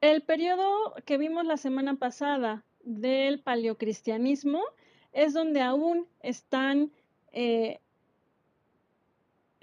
[0.00, 4.62] El periodo que vimos la semana pasada del paleocristianismo
[5.12, 6.90] es donde aún están
[7.32, 7.80] eh,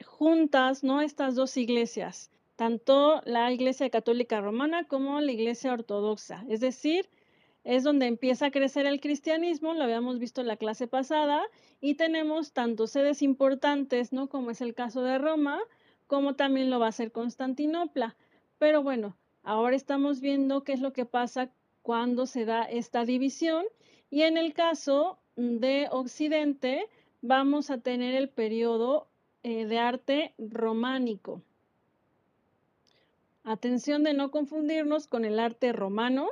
[0.06, 1.02] juntas ¿no?
[1.02, 6.46] estas dos iglesias, tanto la Iglesia Católica Romana como la Iglesia Ortodoxa.
[6.50, 7.10] Es decir,
[7.64, 11.42] es donde empieza a crecer el cristianismo, lo habíamos visto en la clase pasada,
[11.82, 14.30] y tenemos tanto sedes importantes, ¿no?
[14.30, 15.60] Como es el caso de Roma,
[16.06, 18.16] como también lo va a ser Constantinopla.
[18.60, 19.18] Pero bueno,
[19.48, 21.50] ahora estamos viendo qué es lo que pasa
[21.82, 23.64] cuando se da esta división,
[24.10, 26.86] y en el caso de Occidente
[27.22, 29.08] vamos a tener el periodo
[29.44, 31.42] eh, de arte románico.
[33.46, 36.28] Atención de no confundirnos con el arte romano,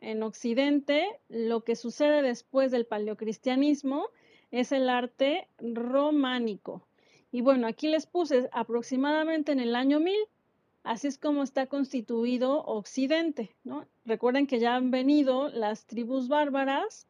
[0.00, 4.08] en Occidente, lo que sucede después del paleocristianismo
[4.50, 6.82] es el arte románico.
[7.32, 10.14] Y bueno, aquí les puse aproximadamente en el año 1000,
[10.82, 13.54] así es como está constituido Occidente.
[14.04, 17.06] Recuerden que ya han venido las tribus bárbaras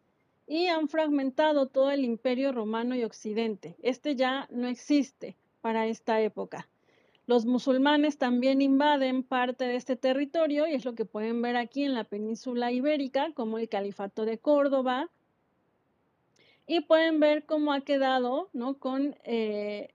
[0.46, 3.76] y han fragmentado todo el imperio romano y Occidente.
[3.82, 6.68] Este ya no existe para esta época.
[7.26, 11.84] Los musulmanes también invaden parte de este territorio y es lo que pueden ver aquí
[11.84, 15.08] en la península ibérica, como el califato de Córdoba.
[16.66, 18.74] Y pueden ver cómo ha quedado ¿no?
[18.78, 19.94] con eh,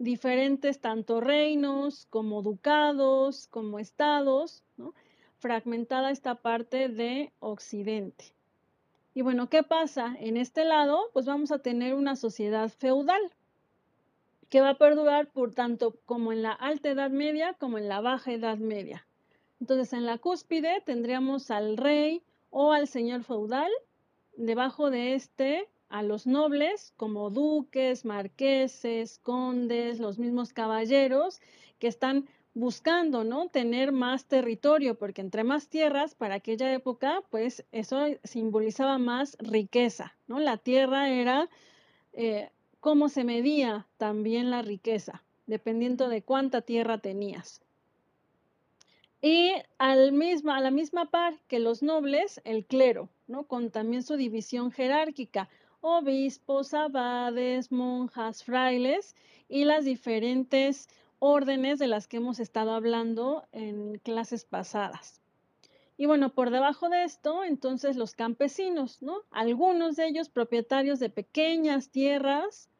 [0.00, 4.64] diferentes tanto reinos como ducados, como estados,
[5.38, 8.24] fragmentada esta parte de Occidente.
[9.12, 10.16] Y bueno, ¿qué pasa?
[10.18, 13.20] En este lado, pues vamos a tener una sociedad feudal
[14.48, 18.00] que va a perdurar por tanto como en la alta edad media como en la
[18.00, 19.06] baja edad media.
[19.60, 23.70] Entonces, en la cúspide tendríamos al rey o al señor feudal,
[24.34, 31.40] debajo de este a los nobles como duques, marqueses, condes, los mismos caballeros
[31.78, 33.48] que están buscando, ¿no?
[33.48, 40.14] Tener más territorio, porque entre más tierras para aquella época, pues eso simbolizaba más riqueza,
[40.26, 40.40] ¿no?
[40.40, 41.48] La tierra era
[42.12, 42.50] eh,
[42.80, 47.60] cómo se medía también la riqueza, dependiendo de cuánta tierra tenías.
[49.22, 53.44] Y al misma, a la misma par que los nobles, el clero, ¿no?
[53.44, 55.50] con también su división jerárquica,
[55.80, 59.16] obispos, abades, monjas, frailes
[59.48, 65.20] y las diferentes órdenes de las que hemos estado hablando en clases pasadas.
[65.96, 69.18] Y bueno, por debajo de esto, entonces los campesinos, ¿no?
[69.30, 72.70] Algunos de ellos propietarios de pequeñas tierras,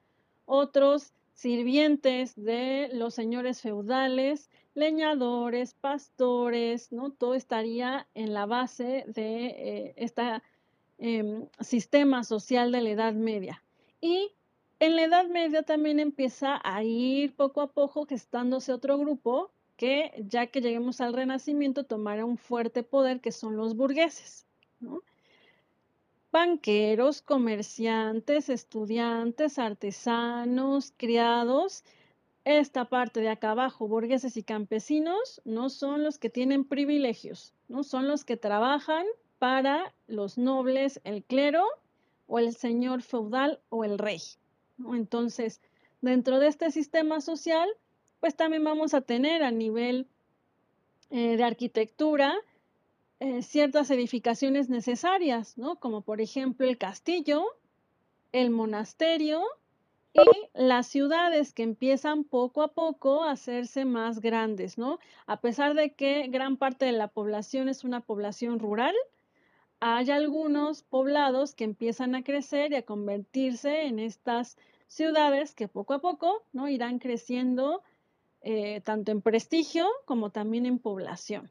[0.46, 7.10] otros sirvientes de los señores feudales, leñadores, pastores, ¿no?
[7.10, 9.94] Todo estaría en la base de
[11.00, 13.62] este sistema social de la Edad Media.
[14.00, 14.32] Y
[14.78, 20.12] en la Edad Media también empieza a ir poco a poco gestándose otro grupo que
[20.28, 24.46] ya que lleguemos al Renacimiento tomará un fuerte poder que son los burgueses.
[26.30, 31.82] Banqueros, comerciantes, estudiantes, artesanos, criados.
[32.44, 37.82] Esta parte de acá abajo, burgueses y campesinos, no son los que tienen privilegios, no
[37.84, 39.06] son los que trabajan
[39.40, 41.64] para los nobles, el clero
[42.26, 44.20] o el señor feudal o el rey.
[44.92, 45.62] Entonces,
[46.02, 47.68] dentro de este sistema social,
[48.20, 50.06] pues también vamos a tener a nivel
[51.08, 52.34] eh, de arquitectura
[53.18, 55.76] eh, ciertas edificaciones necesarias, ¿no?
[55.76, 57.44] Como por ejemplo el castillo,
[58.32, 59.42] el monasterio
[60.12, 60.20] y
[60.52, 64.98] las ciudades que empiezan poco a poco a hacerse más grandes, ¿no?
[65.26, 68.94] A pesar de que gran parte de la población es una población rural,
[69.80, 75.94] hay algunos poblados que empiezan a crecer y a convertirse en estas ciudades que poco
[75.94, 76.68] a poco ¿no?
[76.68, 77.82] irán creciendo
[78.42, 81.50] eh, tanto en prestigio como también en población.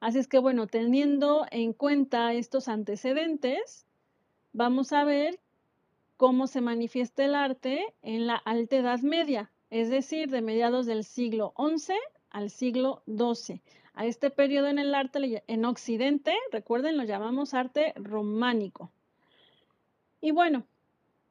[0.00, 3.86] Así es que bueno, teniendo en cuenta estos antecedentes,
[4.52, 5.40] vamos a ver
[6.16, 11.04] cómo se manifiesta el arte en la Alta Edad Media, es decir, de mediados del
[11.04, 11.94] siglo XI
[12.30, 13.60] al siglo XII.
[13.98, 18.92] A este periodo en el arte en Occidente, recuerden, lo llamamos arte románico.
[20.20, 20.62] Y bueno,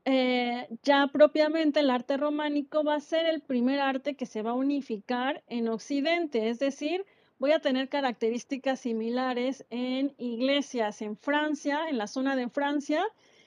[0.03, 4.51] eh, ya propiamente el arte románico va a ser el primer arte que se va
[4.51, 7.05] a unificar en Occidente, es decir,
[7.39, 13.01] voy a tener características similares en iglesias en Francia, en la zona de Francia,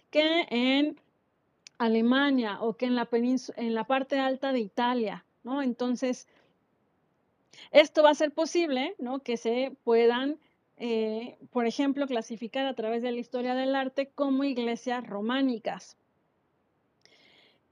[0.08, 0.98] que en
[1.76, 5.60] Alemania o que en la, en la parte alta de Italia, ¿no?
[5.60, 6.26] Entonces,
[7.70, 9.20] esto va a ser posible, ¿no?
[9.20, 10.38] Que se puedan,
[10.76, 15.96] eh, por ejemplo, clasificar a través de la historia del arte como iglesias románicas.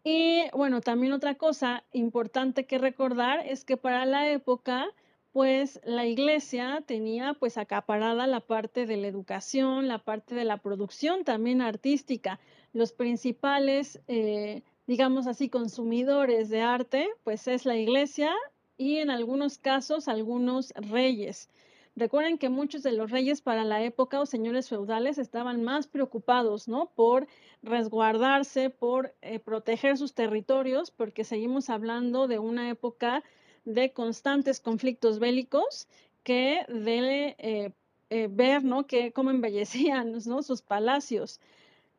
[0.04, 4.86] Y bueno, también otra cosa importante que recordar es que para la época,
[5.32, 10.58] pues la iglesia tenía pues acaparada la parte de la educación, la parte de la
[10.58, 12.40] producción también artística.
[12.72, 18.32] Los principales, eh, digamos así, consumidores de arte, pues es la iglesia
[18.78, 21.50] y en algunos casos algunos reyes.
[21.96, 26.68] Recuerden que muchos de los reyes para la época o señores feudales estaban más preocupados,
[26.68, 26.92] ¿no?
[26.94, 27.26] Por
[27.60, 33.24] resguardarse, por eh, proteger sus territorios, porque seguimos hablando de una época
[33.64, 35.88] de constantes conflictos bélicos
[36.22, 37.72] que de eh,
[38.10, 38.86] eh, ver, ¿no?
[38.86, 40.42] Que cómo embellecían, ¿no?
[40.42, 41.40] Sus palacios.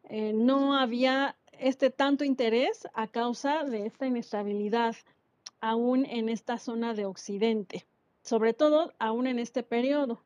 [0.10, 4.96] no había este tanto interés a causa de esta inestabilidad
[5.62, 7.86] aún en esta zona de Occidente
[8.30, 10.22] sobre todo aún en este periodo.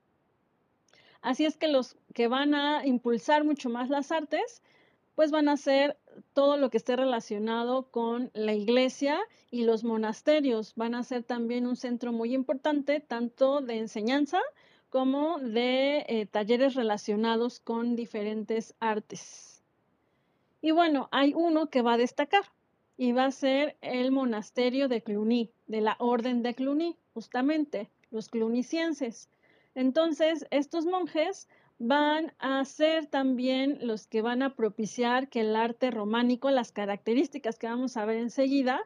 [1.22, 4.62] Así es que los que van a impulsar mucho más las artes,
[5.16, 5.98] pues van a ser
[6.34, 9.20] todo lo que esté relacionado con la iglesia
[9.52, 10.74] y los monasterios.
[10.76, 14.42] Van a ser también un centro muy importante, tanto de enseñanza
[14.90, 19.64] como de eh, talleres relacionados con diferentes artes.
[20.62, 22.44] Y bueno, hay uno que va a destacar
[22.98, 28.30] y va a ser el monasterio de Cluny, de la orden de Cluny justamente los
[28.30, 29.30] clunicienses.
[29.76, 31.48] Entonces, estos monjes
[31.80, 37.58] van a ser también los que van a propiciar que el arte románico, las características
[37.58, 38.82] que vamos a ver enseguida,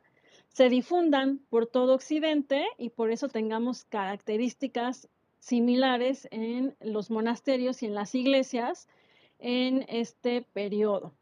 [0.47, 7.87] se difundan por todo Occidente y por eso tengamos características similares en los monasterios y
[7.87, 8.87] en las iglesias
[9.39, 11.13] en este periodo.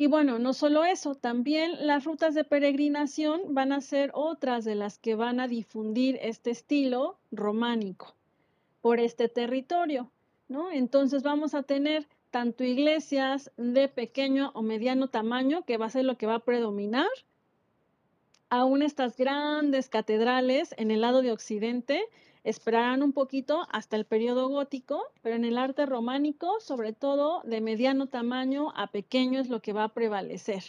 [0.00, 4.76] Y bueno, no solo eso, también las rutas de peregrinación van a ser otras de
[4.76, 8.14] las que van a difundir este estilo románico
[8.80, 10.08] por este territorio,
[10.46, 10.70] ¿no?
[10.70, 16.04] Entonces vamos a tener tanto iglesias de pequeño o mediano tamaño, que va a ser
[16.04, 17.08] lo que va a predominar,
[18.50, 22.04] aún estas grandes catedrales en el lado de occidente,
[22.48, 27.60] Esperarán un poquito hasta el periodo gótico, pero en el arte románico, sobre todo de
[27.60, 30.64] mediano tamaño a pequeño, es lo que va a prevalecer.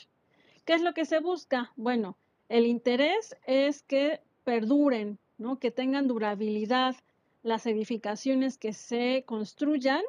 [0.65, 1.71] ¿Qué es lo que se busca?
[1.77, 2.17] Bueno,
[2.49, 5.57] el interés es que perduren, ¿no?
[5.57, 6.97] que tengan durabilidad
[7.43, 10.01] las edificaciones que se construyan,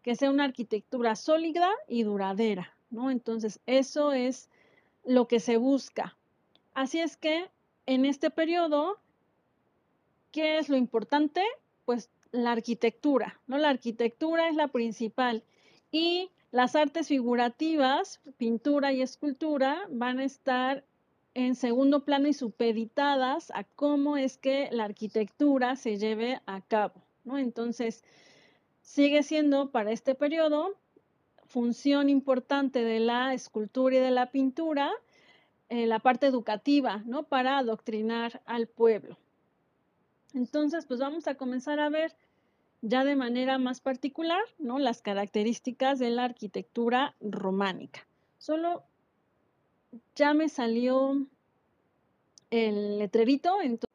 [0.00, 2.72] que sea una arquitectura sólida y duradera.
[2.88, 3.10] ¿no?
[3.10, 4.48] Entonces, eso es
[5.04, 6.16] lo que se busca.
[6.72, 7.50] Así es que
[7.84, 8.96] en este periodo
[10.38, 11.42] ¿Qué es lo importante?
[11.84, 13.58] Pues la arquitectura, ¿no?
[13.58, 15.42] La arquitectura es la principal
[15.90, 20.84] y las artes figurativas, pintura y escultura, van a estar
[21.34, 27.02] en segundo plano y supeditadas a cómo es que la arquitectura se lleve a cabo,
[27.24, 27.36] ¿no?
[27.36, 28.04] Entonces,
[28.80, 30.76] sigue siendo para este periodo
[31.48, 34.92] función importante de la escultura y de la pintura,
[35.68, 37.24] eh, la parte educativa, ¿no?
[37.24, 39.16] Para adoctrinar al pueblo.
[40.34, 42.14] Entonces, pues vamos a comenzar a ver
[42.80, 44.78] ya de manera más particular, ¿no?
[44.78, 48.06] Las características de la arquitectura románica.
[48.38, 48.84] Solo
[50.14, 51.26] ya me salió
[52.50, 53.87] el letrerito, entonces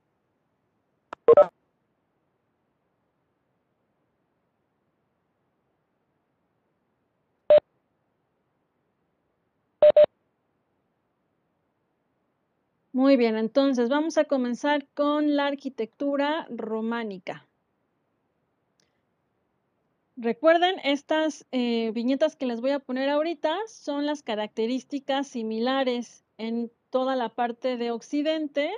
[12.93, 17.47] Muy bien, entonces vamos a comenzar con la arquitectura románica.
[20.15, 26.71] Recuerden, estas eh, viñetas que les voy a poner ahorita son las características similares en
[26.91, 28.71] toda la parte de Occidente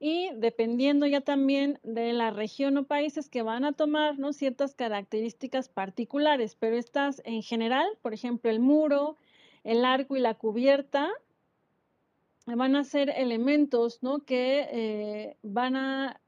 [0.00, 4.32] y dependiendo ya también de la región o países que van a tomar ¿no?
[4.32, 9.18] ciertas características particulares, pero estas en general, por ejemplo, el muro,
[9.62, 11.12] el arco y la cubierta,
[12.46, 14.20] van a ser elementos ¿no?
[14.20, 16.20] que eh, van a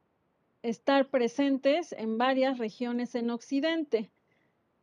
[0.62, 4.10] estar presentes en varias regiones en Occidente.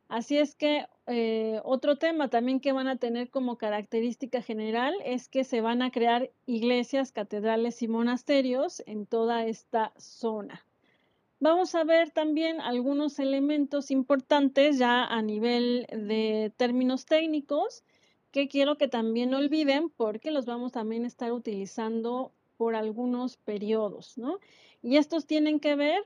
[0.08, 5.28] Así es que eh, otro tema también que van a tener como característica general es
[5.28, 10.64] que se van a crear iglesias, catedrales y monasterios en toda esta zona.
[11.40, 17.82] Vamos a ver también algunos elementos importantes ya a nivel de términos técnicos
[18.32, 24.16] que quiero que también olviden porque los vamos también a estar utilizando por algunos periodos,
[24.16, 24.38] ¿no?
[24.82, 26.04] Y estos tienen que ver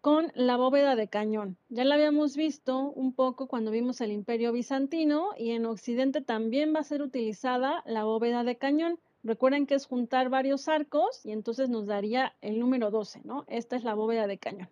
[0.00, 1.58] con la bóveda de cañón.
[1.68, 6.74] Ya la habíamos visto un poco cuando vimos el Imperio Bizantino y en Occidente también
[6.74, 8.98] va a ser utilizada la bóveda de cañón.
[9.22, 13.44] Recuerden que es juntar varios arcos y entonces nos daría el número 12, ¿no?
[13.48, 14.70] Esta es la bóveda de cañón.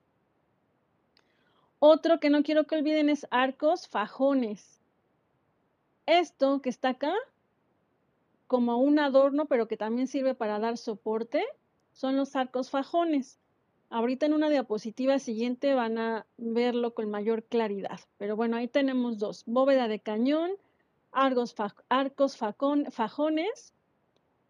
[1.80, 4.77] Otro que no quiero que olviden es arcos fajones.
[6.08, 7.12] Esto que está acá,
[8.46, 11.44] como un adorno, pero que también sirve para dar soporte,
[11.92, 13.38] son los arcos fajones.
[13.90, 18.00] Ahorita en una diapositiva siguiente van a verlo con mayor claridad.
[18.16, 19.44] Pero bueno, ahí tenemos dos.
[19.44, 20.52] Bóveda de cañón,
[21.12, 21.54] arcos,
[22.90, 23.74] fajones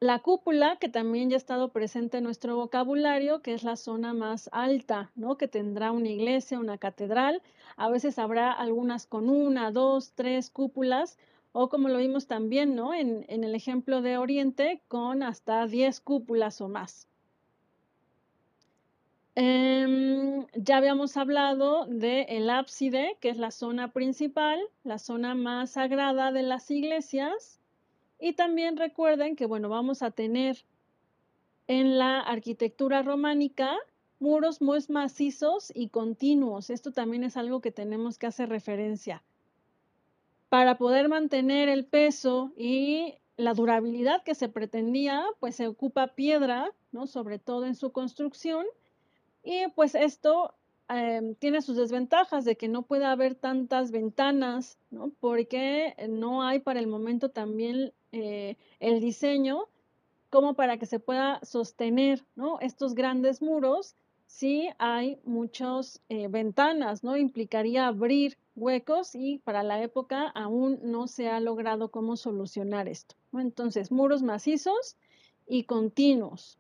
[0.01, 4.15] la cúpula, que también ya ha estado presente en nuestro vocabulario, que es la zona
[4.15, 5.37] más alta, ¿no?
[5.37, 7.43] Que tendrá una iglesia, una catedral.
[7.77, 11.19] A veces habrá algunas con una, dos, tres cúpulas,
[11.53, 12.95] o como lo vimos también, ¿no?
[12.95, 17.09] En, el ejemplo de Oriente, con hasta diez cúpulas o más.
[19.35, 25.71] Em, ya habíamos hablado del el ábside, que es la zona principal, la zona más
[25.73, 27.61] sagrada de las iglesias.
[28.21, 30.65] Y también recuerden que, bueno, vamos a tener
[31.69, 33.77] en la arquitectura románica
[34.19, 36.71] muros muy macizos y continuos.
[36.71, 39.23] Esto también es algo que tenemos que hacer referencia.
[40.49, 46.73] Para poder mantener el peso y la durabilidad que se pretendía, pues se ocupa piedra,
[46.91, 47.07] ¿no?
[47.07, 48.67] Sobre todo en su construcción.
[49.45, 50.55] Y pues esto
[50.91, 55.13] Em, tiene sus desventajas de que no puede haber tantas ventanas, ¿no?
[55.21, 59.67] Porque no hay para el momento también eh, el diseño
[60.31, 62.59] como para que se pueda sostener, ¿no?
[62.61, 67.19] Estos grandes muros, si hay muchas eh, ventanas, ¿no?
[67.19, 73.15] Implicaría abrir huecos y para la época aún no se ha logrado cómo solucionar esto,
[73.33, 74.97] Entonces, muros macizos
[75.47, 76.59] y continuos,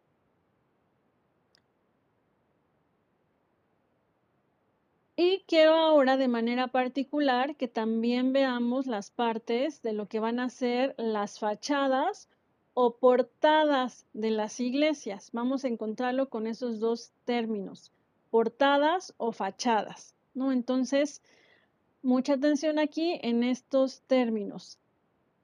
[5.20, 10.38] Y quiero ahora de manera particular que también veamos las partes de lo que van
[10.38, 12.28] a ser las fachadas
[12.72, 15.30] o portadas de las iglesias.
[15.32, 17.90] Vamos a encontrarlo con esos dos términos,
[18.30, 20.52] portadas o fachadas, ¿no?
[20.52, 21.20] Entonces,
[22.08, 24.78] mucha atención aquí en estos términos.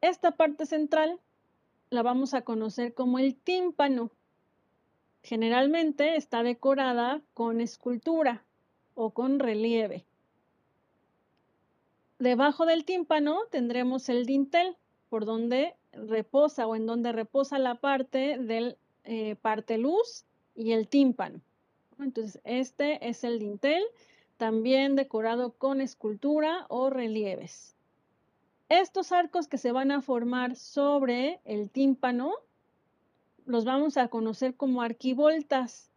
[0.00, 1.21] Esta parte central
[1.90, 4.11] la vamos a conocer como el tímpano.
[5.23, 8.42] Generalmente está decorada con escultura,
[8.94, 10.06] o con relieve.
[12.18, 14.75] Debajo del tímpano tendremos el dintel,
[15.11, 20.88] por donde reposa o en donde reposa la parte del eh, parte luz y el
[20.88, 21.40] tímpano.
[21.99, 23.83] Entonces, este es el dintel,
[24.36, 27.74] también decorado con escultura o relieves.
[28.68, 32.32] Estos arcos que se van a formar sobre el tímpano
[33.46, 35.90] los vamos a conocer como arquivoltas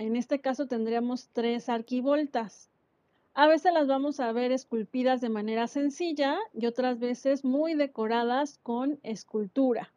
[0.00, 2.70] en este caso tendríamos tres arquivoltas.
[3.34, 8.58] A veces las vamos a ver esculpidas de manera sencilla y otras veces muy decoradas
[8.62, 9.92] con escultura.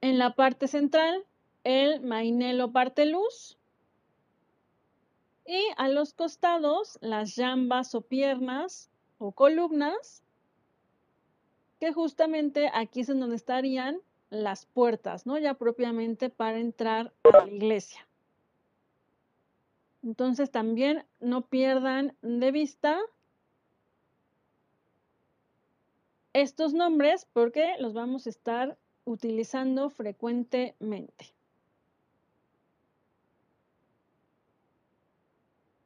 [0.00, 1.24] En la parte central,
[1.64, 3.58] el mainelo parte luz.
[5.46, 10.22] Y a los costados, las jambas o piernas o columnas,
[11.80, 15.38] que justamente aquí es en donde estarían las puertas, ¿no?
[15.38, 18.06] Ya propiamente para entrar a la iglesia.
[20.02, 22.98] Entonces también no pierdan de vista
[26.32, 31.26] estos nombres porque los vamos a estar utilizando frecuentemente.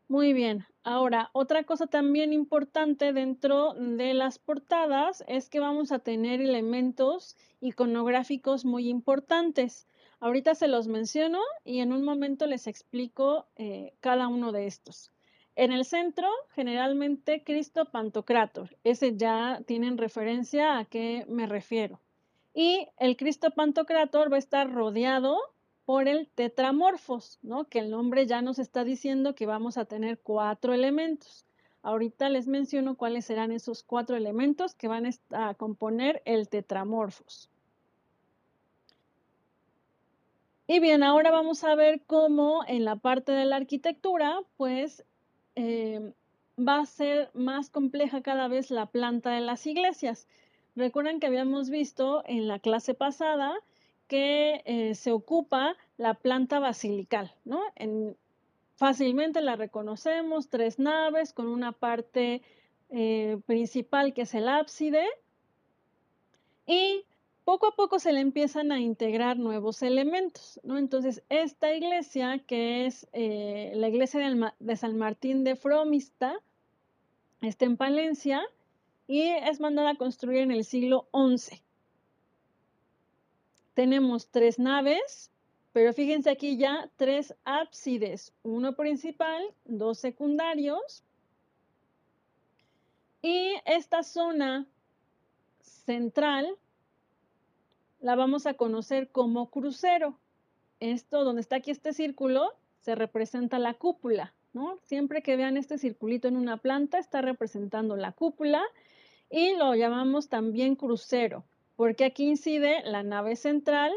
[0.09, 5.99] Muy bien, ahora otra cosa también importante dentro de las portadas es que vamos a
[5.99, 9.89] tener elementos iconográficos muy importantes.
[10.21, 15.11] Ahorita se los menciono y en un momento les explico eh, cada uno de estos.
[15.57, 18.77] En el centro, generalmente Cristo Pantocrator.
[18.85, 22.01] Ese ya tienen referencia a qué me refiero.
[22.55, 25.41] Y el Cristo Pantocrator va a estar rodeado
[25.87, 27.65] por el tetramorfos, ¿no?
[27.65, 31.47] Que el nombre ya nos está diciendo que vamos a tener cuatro elementos.
[31.83, 37.49] Ahorita les menciono cuáles serán esos cuatro elementos que van a componer el tetramorfos.
[40.67, 45.05] Y bien, ahora vamos a ver cómo en la parte de la arquitectura, pues
[45.55, 46.13] eh,
[46.59, 50.27] va a ser más compleja cada vez la planta de las iglesias.
[50.75, 53.55] Recuerden que habíamos visto en la clase pasada
[54.07, 57.61] que eh, se ocupa la planta basilical, ¿no?
[58.77, 62.43] fácilmente la reconocemos, tres naves con una parte
[62.91, 65.07] eh, principal que es el ábside
[66.67, 67.05] y
[67.45, 70.79] poco a poco se le empiezan a integrar nuevos elementos, ¿no?
[70.79, 74.21] Entonces, esta iglesia, que es eh, la iglesia
[74.59, 76.35] de, San Martín de Fromista,
[77.41, 78.43] está en Palencia
[79.07, 81.63] y es mandada a construir en el siglo XI
[83.77, 85.31] tenemos tres naves,
[85.75, 91.05] pero fíjense aquí ya tres ábsides, uno principal, dos secundarios.
[93.21, 94.67] Y esta zona
[95.61, 96.57] central
[98.01, 100.19] la vamos a conocer como crucero.
[100.81, 104.79] esto donde está aquí este círculo se representa la cúpula, ¿no?
[104.85, 108.63] Siempre que vean este circulito en una planta está representando la cúpula
[109.29, 111.45] y lo llamamos también crucero,
[111.77, 113.93] porque aquí incide la nave central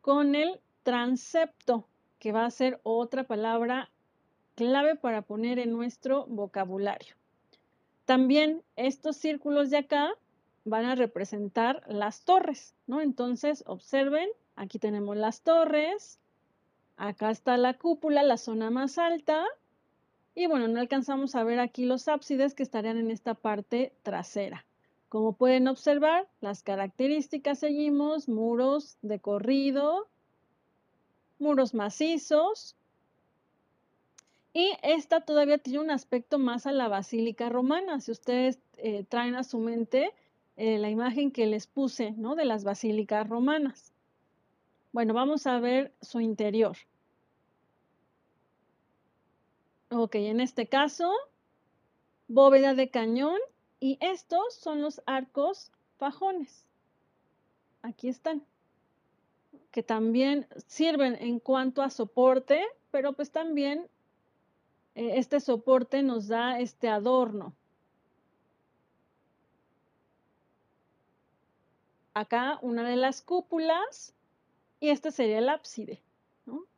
[0.00, 1.86] con el transepto,
[2.18, 3.90] que va a ser otra palabra
[4.54, 7.14] clave para poner en nuestro vocabulario.
[8.04, 10.10] También estos círculos de acá
[10.64, 13.00] van a representar las torres, ¿no?
[13.00, 16.18] Entonces, observen, aquí tenemos las torres,
[16.96, 19.44] acá está la cúpula, la zona más alta,
[20.34, 24.64] y bueno, no alcanzamos a ver aquí los ábsides que estarían en esta parte trasera.
[25.10, 30.06] Como pueden observar, las características seguimos, muros de corrido,
[31.40, 32.76] muros macizos,
[34.52, 38.00] y esta todavía tiene un aspecto más a la basílica romana.
[38.00, 40.12] Si ustedes eh, traen a su mente
[40.56, 42.36] eh, la imagen que les puse, ¿no?
[42.36, 43.92] De las basílicas romanas.
[44.92, 46.76] Bueno, vamos a ver su interior.
[49.90, 51.12] Ok, en este caso,
[52.28, 53.40] bóveda de cañón
[53.80, 56.66] y estos son los arcos fajones.
[57.82, 58.44] Aquí están.
[59.72, 63.88] Que también sirven en cuanto a soporte, pero pues también
[64.94, 67.54] eh, este soporte nos da este adorno.
[72.12, 74.12] Acá una de las cúpulas
[74.80, 76.00] y este sería el ábside.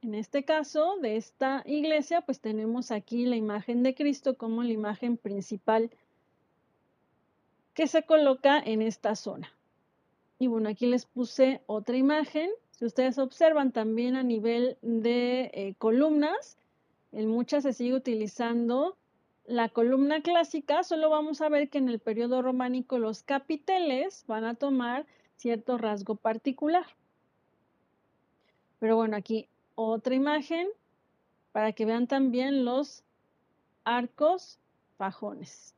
[0.02, 4.72] En este caso de esta iglesia, pues tenemos aquí la imagen de Cristo como la
[4.72, 5.90] imagen principal
[7.74, 9.52] que se coloca en esta zona.
[10.38, 12.50] Y bueno, aquí les puse otra imagen.
[12.70, 16.58] Si ustedes observan también a nivel de eh, columnas,
[17.12, 18.96] en muchas se sigue utilizando
[19.44, 24.44] la columna clásica, solo vamos a ver que en el periodo románico los capiteles van
[24.44, 25.06] a tomar
[25.36, 26.86] cierto rasgo particular.
[28.78, 30.68] Pero bueno, aquí otra imagen
[31.52, 33.04] para que vean también los
[33.84, 34.58] arcos
[34.96, 35.74] fajones.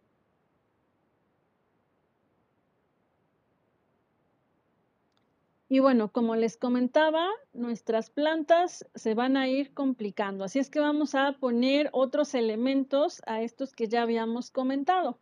[5.75, 10.79] Y bueno, como les comentaba, nuestras plantas se van a ir complicando, así es que
[10.79, 15.19] vamos a poner otros elementos a estos que ya habíamos comentado.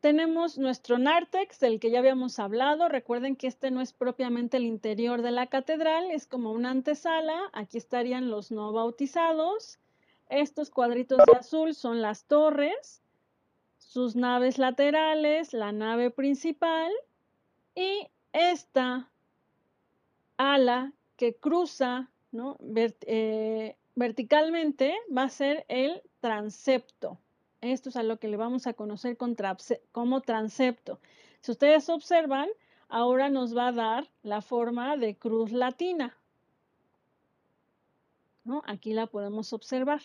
[0.00, 2.88] Tenemos nuestro nártex, del que ya habíamos hablado.
[2.88, 7.38] Recuerden que este no es propiamente el interior de la catedral, es como una antesala.
[7.52, 9.78] Aquí estarían los no bautizados.
[10.30, 13.02] Estos cuadritos de azul son las torres,
[13.76, 16.90] sus naves laterales, la nave principal
[17.74, 19.10] y esta
[20.36, 22.10] ala que cruza
[23.06, 27.18] eh, verticalmente va a ser el transepto.
[27.62, 29.16] Esto es a lo que le vamos a conocer
[29.90, 31.00] como transepto.
[31.40, 32.48] Si ustedes observan,
[32.88, 36.14] ahora nos va a dar la forma de cruz latina.
[38.64, 40.02] Aquí la podemos observar.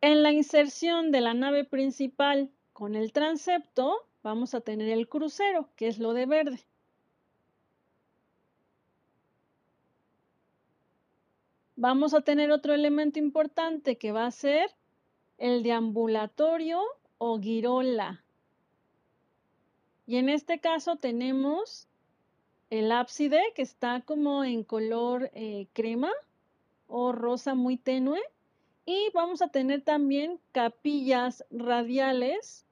[0.00, 5.68] En la inserción de la nave principal con el transepto, vamos a tener el crucero,
[5.76, 6.66] que es lo de verde.
[11.86, 14.70] Vamos a tener otro elemento importante que va a ser
[15.36, 16.80] el deambulatorio
[17.18, 18.24] o girola.
[20.06, 21.86] Y en este caso tenemos
[22.70, 26.10] el ábside que está como en color eh, crema
[26.88, 28.22] o rosa muy tenue.
[28.86, 32.64] Y vamos a tener también capillas radiales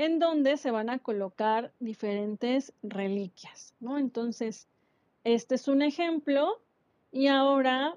[0.00, 3.98] en donde se van a colocar diferentes reliquias, ¿no?
[3.98, 4.69] Entonces,
[5.24, 6.60] este es un ejemplo
[7.12, 7.94] y ahora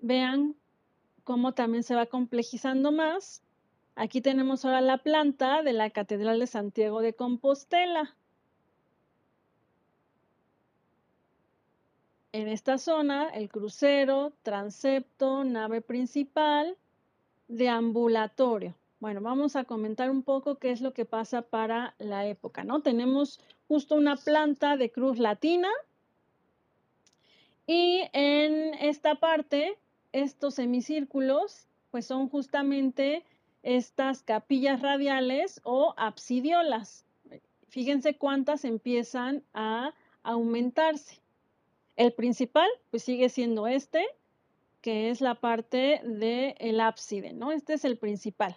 [0.00, 0.54] vean
[1.24, 3.42] cómo también se va complejizando más.
[3.94, 8.16] Aquí tenemos ahora la planta de la Catedral de Santiago de Compostela.
[12.32, 16.76] En esta zona, el crucero, transepto, nave principal,
[17.48, 18.76] deambulatorio.
[19.00, 22.82] Bueno, vamos a comentar un poco qué es lo que pasa para la época, ¿no?
[22.82, 25.68] Tenemos justo una planta de cruz latina
[27.72, 29.78] y en esta parte,
[30.10, 33.24] estos semicírculos, pues son justamente
[33.62, 37.04] estas capillas radiales o absidiolas.
[37.68, 41.20] Fíjense cuántas empiezan a aumentarse.
[41.94, 44.04] El principal, pues sigue siendo este,
[44.80, 47.52] que es la parte del ábside, ¿no?
[47.52, 48.56] Este es el principal.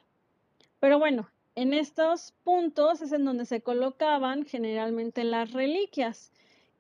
[0.80, 6.32] Pero bueno, en estos puntos es en donde se colocaban generalmente las reliquias.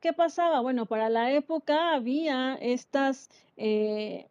[0.03, 0.59] ¿Qué pasaba?
[0.59, 4.27] Bueno, para la época había estas eh,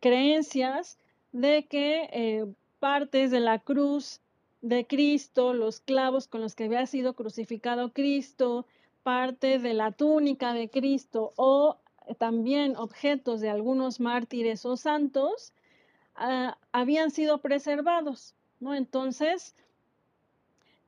[0.00, 0.98] creencias
[1.30, 2.44] de que eh,
[2.80, 4.20] partes de la cruz
[4.60, 8.66] de Cristo, los clavos con los que había sido crucificado Cristo,
[9.04, 11.76] parte de la túnica de Cristo o
[12.18, 15.52] también objetos de algunos mártires o santos
[16.16, 18.74] ah, habían sido preservados, ¿no?
[18.74, 19.54] Entonces,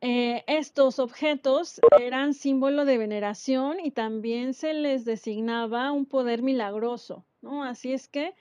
[0.02, 7.26] eh, estos objetos eran símbolo de veneración y también se les designaba un poder milagroso,
[7.42, 7.64] ¿no?
[7.64, 8.34] Así es que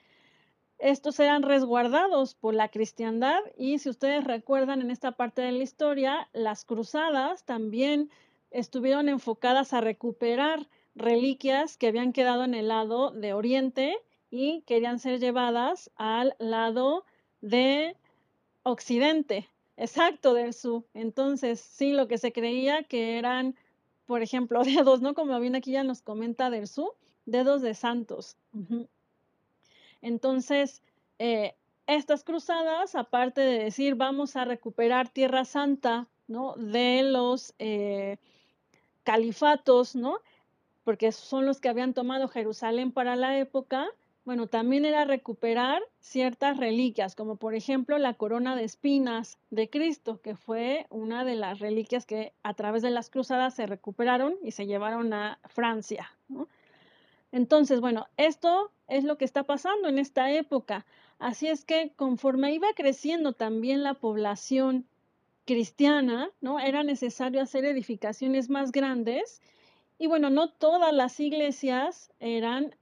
[0.78, 5.64] estos eran resguardados por la cristiandad y si ustedes recuerdan en esta parte de la
[5.64, 8.10] historia, las cruzadas también
[8.52, 13.98] estuvieron enfocadas a recuperar reliquias que habían quedado en el lado de Oriente
[14.32, 17.04] y querían ser llevadas al lado
[17.42, 17.98] de
[18.64, 20.84] Occidente, exacto, del sur.
[20.94, 23.56] Entonces, sí, lo que se creía que eran,
[24.06, 25.14] por ejemplo, dedos, ¿no?
[25.14, 28.38] Como bien aquí ya nos comenta del sur, dedos de santos.
[30.02, 30.84] Entonces,
[31.18, 31.56] eh,
[31.88, 36.54] estas cruzadas, aparte de decir vamos a recuperar Tierra Santa, ¿no?
[36.56, 38.18] De los eh,
[39.04, 40.20] califatos, ¿no?
[40.84, 43.88] Porque son los que habían tomado Jerusalén para la época.
[44.26, 50.22] Bueno, también era recuperar ciertas reliquias, como por ejemplo la corona de espinas de Cristo,
[50.22, 54.52] que fue una de las reliquias que a través de las cruzadas se recuperaron y
[54.52, 56.12] se llevaron a Francia.
[57.32, 60.86] Entonces, bueno, esto es lo que está pasando en esta época.
[61.18, 64.86] Así es que conforme iba creciendo también la población
[65.46, 66.60] cristiana, ¿no?
[66.60, 69.42] Era necesario hacer edificaciones más grandes
[69.98, 72.74] y bueno, no todas las iglesias eran,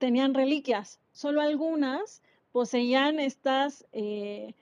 [0.00, 4.54] tenían reliquias, solo algunas poseían estas, eh,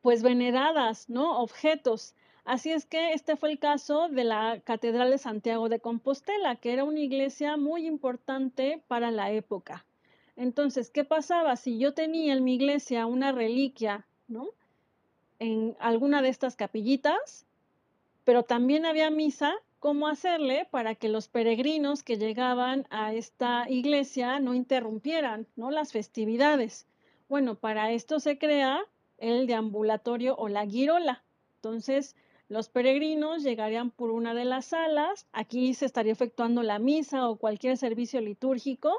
[0.00, 1.38] pues veneradas, ¿no?
[1.40, 2.14] Objetos.
[2.44, 6.72] Así es que este fue el caso de la Catedral de Santiago de Compostela, que
[6.72, 9.84] era una iglesia muy importante para la época.
[10.36, 11.56] Entonces, ¿qué pasaba?
[11.56, 14.48] Si yo tenía en mi iglesia una reliquia, ¿no?
[15.40, 17.44] En alguna de estas capillitas,
[18.24, 24.38] pero también había misa, ¿cómo hacerle para que los peregrinos que llegaban a esta iglesia
[24.38, 25.70] no interrumpieran, ¿no?
[25.70, 26.86] Las festividades.
[27.28, 28.80] Bueno, para esto se crea
[29.18, 31.24] el deambulatorio o la girola.
[31.56, 32.14] Entonces,
[32.48, 37.36] los peregrinos llegarían por una de las salas, aquí se estaría efectuando la misa o
[37.36, 38.92] cualquier servicio litúrgico.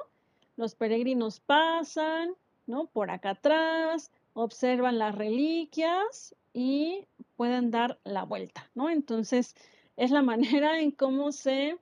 [0.55, 2.33] Los peregrinos pasan,
[2.65, 2.87] ¿no?
[2.87, 8.89] Por acá atrás, observan las reliquias y pueden dar la vuelta, ¿no?
[8.89, 9.55] Entonces,
[9.97, 11.77] es la manera en cómo se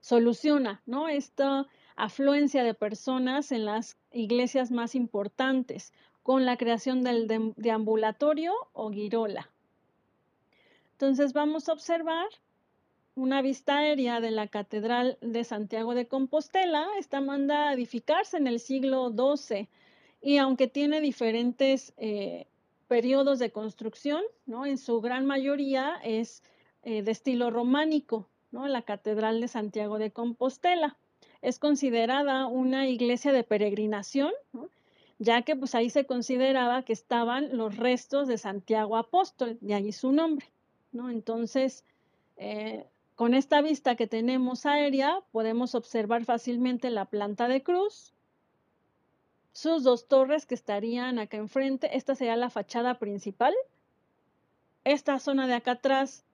[0.00, 1.08] soluciona, ¿no?
[1.08, 8.90] Esta afluencia de personas en las iglesias más importantes con la creación del deambulatorio o
[8.90, 9.50] girola.
[10.92, 12.26] Entonces vamos a observar
[13.14, 16.86] una vista aérea de la Catedral de Santiago de Compostela.
[16.98, 19.68] Esta manda a edificarse en el siglo XII
[20.22, 22.46] y aunque tiene diferentes eh,
[22.88, 24.64] periodos de construcción, ¿no?
[24.64, 26.42] en su gran mayoría es
[26.84, 28.66] eh, de estilo románico, ¿no?
[28.68, 30.96] la Catedral de Santiago de Compostela.
[31.40, 34.32] Es considerada una iglesia de peregrinación,
[35.18, 39.92] ya que pues ahí se consideraba que estaban los restos de Santiago Apóstol, de allí
[39.92, 40.46] su nombre.
[40.92, 41.84] Entonces,
[42.36, 48.12] eh, con esta vista que tenemos aérea, podemos observar fácilmente la planta de cruz,
[49.52, 51.96] sus dos torres que estarían acá enfrente.
[51.96, 53.54] Esta sería la fachada principal.
[54.84, 56.24] Esta zona de acá atrás,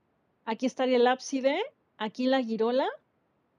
[0.49, 1.61] aquí estaría el ábside,
[1.99, 2.89] aquí la girola.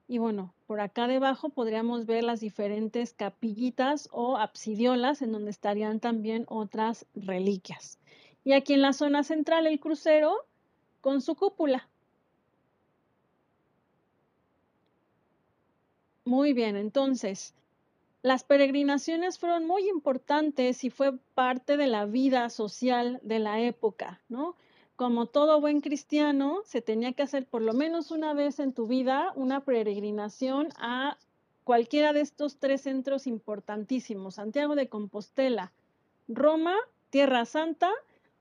[0.07, 5.99] Y bueno, por acá debajo podríamos ver las diferentes capillitas o absidiolas en donde estarían
[5.99, 7.99] también otras reliquias.
[8.43, 10.33] Y aquí en la zona central el crucero
[10.99, 11.87] con su cúpula.
[16.25, 17.53] Muy bien, entonces,
[18.23, 24.21] las peregrinaciones fueron muy importantes y fue parte de la vida social de la época,
[24.27, 24.55] ¿no?
[24.99, 28.85] Como todo buen cristiano, se tenía que hacer por lo menos una vez en tu
[28.85, 31.17] vida una peregrinación a
[31.63, 35.71] cualquiera de estos tres centros importantísimos, Santiago de Compostela,
[36.27, 36.75] Roma,
[37.11, 37.89] Tierra Santa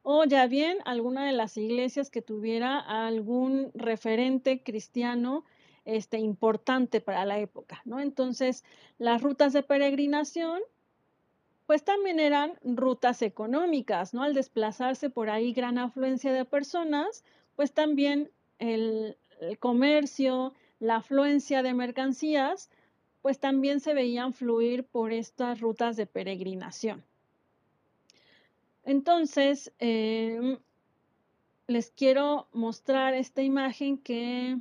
[0.02, 5.44] o ya bien alguna de las iglesias que tuviera algún referente cristiano
[5.84, 8.00] este, importante para la época, ¿no?
[8.00, 8.64] Entonces,
[8.98, 10.60] las rutas de peregrinación,
[11.68, 14.22] pues también eran rutas económicas, ¿no?
[14.22, 17.24] Al desplazarse por ahí gran afluencia de personas,
[17.56, 19.18] pues también el,
[19.60, 22.70] comercio, la afluencia de mercancías,
[23.20, 27.04] pues también se veían fluir por estas rutas de peregrinación.
[28.84, 30.56] Entonces, em,
[31.66, 34.56] les quiero mostrar esta imagen que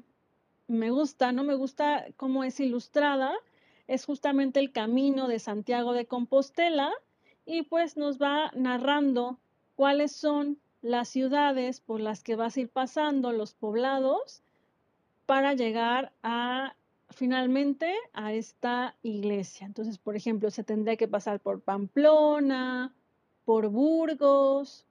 [0.67, 3.33] me gusta, no me gusta cómo es ilustrada,
[3.87, 6.91] es justamente el camino de Santiago de Compostela
[7.45, 9.39] y pues nos va narrando
[9.75, 14.41] cuáles son las ciudades por las que vas a ir pasando, los poblados,
[15.25, 16.75] para llegar a
[17.09, 19.65] finalmente a esta iglesia.
[19.65, 22.93] Entonces, por ejemplo, se tendría que pasar por Pamplona,
[23.45, 24.85] por Burgos,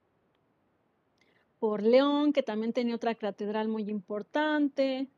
[1.58, 5.08] por León, que también tenía otra catedral muy importante,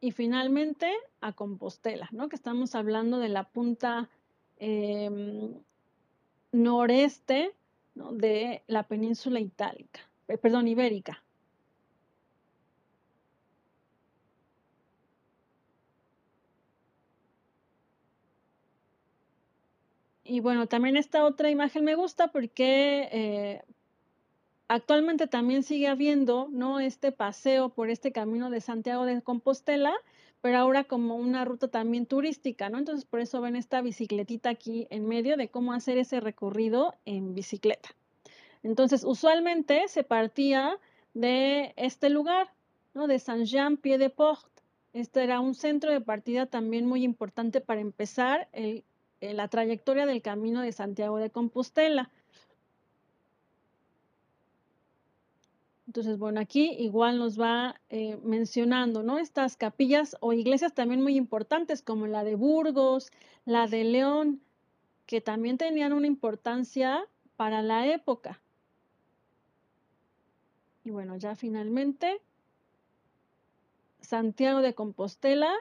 [0.00, 2.28] y finalmente a Compostela, ¿no?
[2.28, 4.08] Que estamos hablando de la punta
[4.58, 5.54] em,
[6.52, 7.54] noreste
[7.94, 11.22] de la península itálica, eh, perdón, ibérica.
[20.24, 23.62] Y bueno, también esta otra imagen me gusta porque eh,
[24.70, 26.78] actualmente también sigue habiendo, ¿no?
[26.78, 29.92] Este paseo por este camino de Santiago de Compostela,
[30.40, 32.78] pero ahora como una ruta también turística, ¿no?
[32.78, 37.34] Entonces por eso ven esta bicicletita aquí en medio de cómo hacer ese recorrido en
[37.34, 37.88] bicicleta.
[38.62, 40.78] Entonces usualmente se partía
[41.14, 42.52] de este lugar,
[42.94, 43.08] ¿no?
[43.08, 44.46] De Saint-Jean-Pied-de-Port.
[44.92, 48.84] Este era un centro de partida también muy importante para empezar eh,
[49.20, 52.08] la trayectoria del camino de Santiago de Compostela.
[55.90, 59.18] Entonces, bueno, aquí igual nos va eh, mencionando, ¿no?
[59.18, 63.10] Estas capillas o iglesias también muy importantes, como la de Burgos,
[63.44, 64.40] la de León,
[65.06, 68.40] que también tenían una importancia para la época.
[70.84, 72.20] Y bueno, ya finalmente,
[74.00, 75.52] Santiago de Compostela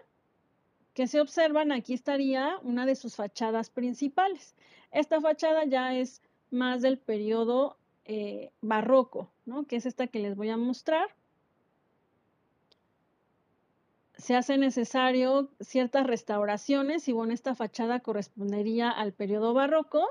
[0.94, 4.54] que se observan, aquí estaría una de sus fachadas principales.
[4.92, 9.66] Esta fachada ya es más del periodo eh, barroco, ¿no?
[9.66, 11.08] que es esta que les voy a mostrar.
[14.18, 20.06] Se hace necesario ciertas restauraciones y bueno, esta fachada correspondería al periodo barroco,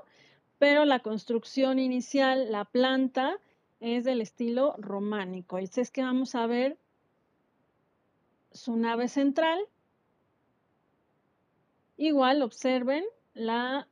[0.59, 3.37] pero la construcción inicial, la planta,
[3.81, 5.59] es del estilo románico.
[5.59, 6.79] Y es que vamos a ver
[8.51, 9.61] su nave central,
[11.99, 13.89] Igual observen la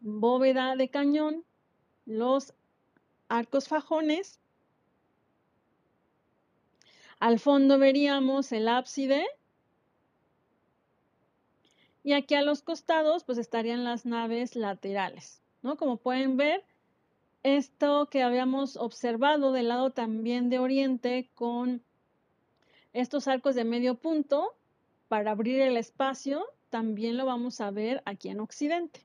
[0.00, 1.44] bóveda de cañón,
[2.06, 2.54] los
[3.30, 4.38] arcos fajones.
[7.18, 9.24] Al fondo veríamos el ábside.
[12.02, 15.76] Y aquí a los costados pues estarían las naves laterales, ¿no?
[15.76, 16.64] Como pueden ver,
[17.42, 21.82] esto que habíamos observado del lado también de oriente con
[22.92, 24.54] estos arcos de medio punto
[25.08, 29.04] para abrir el espacio también lo vamos a ver aquí en Occidente.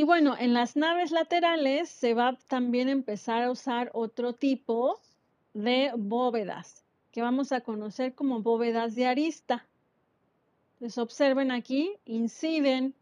[0.00, 4.98] Y bueno, en las naves laterales se va también a empezar a usar otro tipo
[5.52, 9.66] de bóvedas, que vamos a conocer como bóvedas de arista.
[10.72, 12.94] Entonces observen aquí, inciden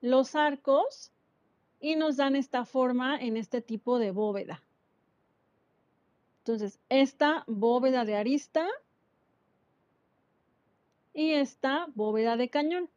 [0.00, 1.12] los arcos
[1.80, 4.62] y nos dan esta forma en este tipo de bóveda.
[6.38, 8.66] Entonces, esta bóveda de arista
[11.12, 12.88] y esta bóveda de cañón.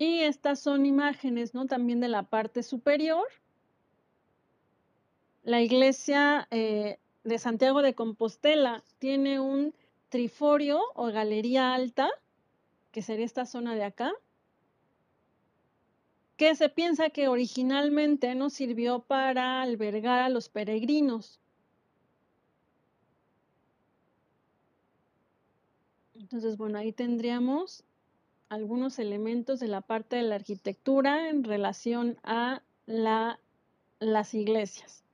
[0.00, 1.66] Y estas son imágenes, ¿no?
[1.66, 3.26] También de la parte superior.
[5.42, 9.74] La iglesia eh, de Santiago de Compostela tiene un
[10.08, 12.08] triforio o galería alta,
[12.92, 14.10] que sería esta zona de acá,
[16.38, 21.42] que se piensa que originalmente nos sirvió para albergar a los peregrinos.
[26.14, 27.84] Entonces, bueno, ahí tendríamos
[28.50, 33.38] algunos elementos de la parte de la arquitectura en relación a la,
[34.00, 35.04] las iglesias.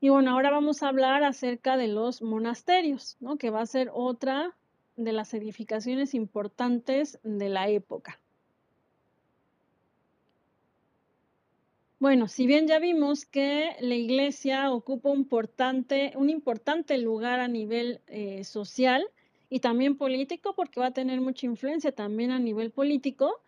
[0.00, 4.56] Y bueno, ahora vamos a hablar acerca de los monasterios, que va a ser otra
[4.96, 8.18] de las edificaciones importantes de la época.
[12.00, 17.46] Bueno, si bien ya vimos que la iglesia ocupa un importante, un importante lugar a
[17.46, 19.06] nivel eh, social
[19.50, 23.40] y también político, porque va a tener mucha influencia también a nivel político,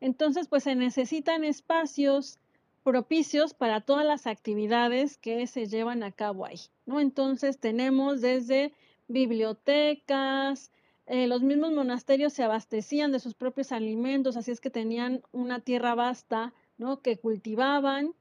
[0.00, 2.38] entonces pues se necesitan espacios
[2.84, 7.00] propicios para todas las actividades que se llevan a cabo ahí, ¿no?
[7.00, 8.72] Entonces tenemos desde
[9.08, 10.70] bibliotecas,
[11.06, 15.60] eh, los mismos monasterios se abastecían de sus propios alimentos, así es que tenían una
[15.60, 17.00] tierra vasta, ¿no?
[17.00, 18.14] Que cultivaban.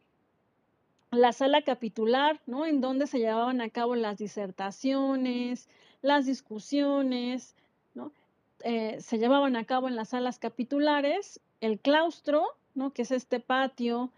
[1.12, 2.66] La sala capitular, ¿no?
[2.66, 5.70] En donde se llevaban a cabo las disertaciones,
[6.02, 7.56] las discusiones,
[7.94, 8.12] ¿no?
[8.64, 12.92] Eh, se llevaban a cabo en las salas capitulares, el claustro, ¿no?
[12.92, 14.12] Que es este patio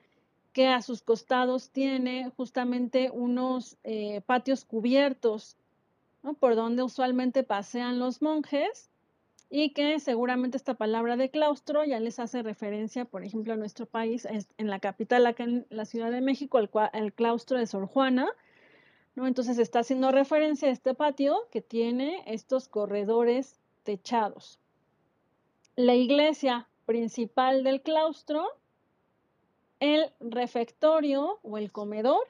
[0.54, 5.56] que a sus costados tiene justamente unos eh, patios cubiertos
[6.40, 8.90] por donde usualmente pasean los monjes
[9.50, 13.86] y que seguramente esta palabra de claustro ya les hace referencia, por ejemplo, a nuestro
[13.86, 17.88] país, en la capital, acá en la Ciudad de México, el, el claustro de Sor
[17.88, 18.28] Juana,
[19.28, 24.60] Entonces está haciendo referencia a este patio que tiene estos corredores techados.
[25.76, 28.46] La iglesia principal del claustro,
[29.80, 32.28] el refectorio o el comedor,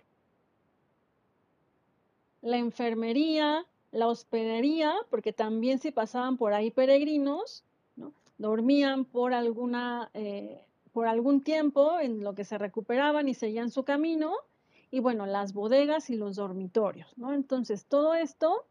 [2.41, 7.63] la enfermería, la hospedería, porque también si pasaban por ahí peregrinos,
[8.38, 10.62] dormían por, alguna, eh,
[10.93, 14.34] por algún tiempo en lo que se recuperaban y seguían su camino,
[14.91, 17.34] y bueno, las bodegas y los dormitorios, ¿no?
[17.34, 18.65] Entonces, todo esto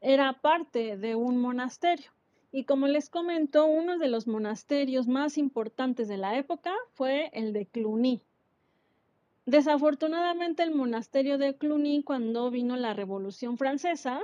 [0.00, 2.10] era parte de un monasterio.
[2.52, 7.52] Y como les comento, uno de los monasterios más importantes de la época fue el
[7.52, 8.22] de Cluny,
[9.46, 14.20] Desafortunadamente el monasterio de Cluny, cuando vino la Revolución Francesa,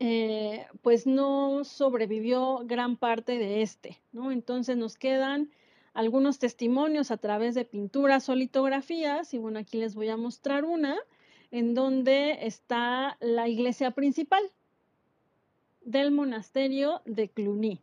[0.00, 4.32] eh, pues no sobrevivió gran parte de este, ¿no?
[4.32, 5.52] Entonces nos quedan
[5.94, 10.64] algunos testimonios a través de pinturas o litografías, y bueno, aquí les voy a mostrar
[10.64, 10.96] una,
[11.50, 14.42] en donde está la iglesia principal
[15.84, 17.80] del monasterio de Cluny.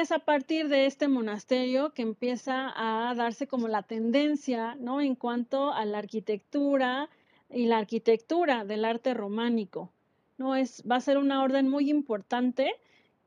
[0.00, 5.02] es a partir de este monasterio que empieza a darse como la tendencia, ¿no?
[5.02, 7.10] En cuanto a la arquitectura
[7.50, 9.92] y la arquitectura del arte románico,
[10.38, 10.56] ¿no?
[10.56, 12.72] Es, va a ser una orden muy importante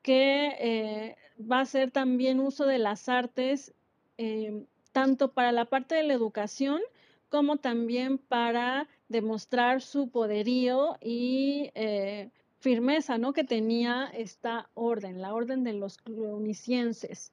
[0.01, 3.73] que eh, va a ser también uso de las artes
[4.17, 6.81] eh, tanto para la parte de la educación
[7.29, 13.33] como también para demostrar su poderío y eh, firmeza ¿no?
[13.33, 17.31] que tenía esta orden, la orden de los clunicienses.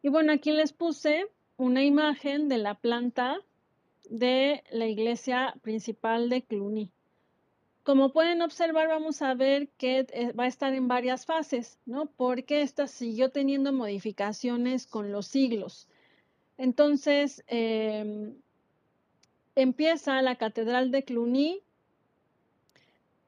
[0.00, 3.38] Y bueno, aquí les puse una imagen de la planta
[4.08, 6.92] de la iglesia principal de Cluny.
[7.82, 12.06] Como pueden observar, vamos a ver que eh, va a estar en varias fases, ¿no?
[12.06, 15.88] Porque esta siguió teniendo modificaciones con los siglos.
[16.58, 18.34] Entonces, em,
[19.54, 21.62] empieza la Catedral de Cluny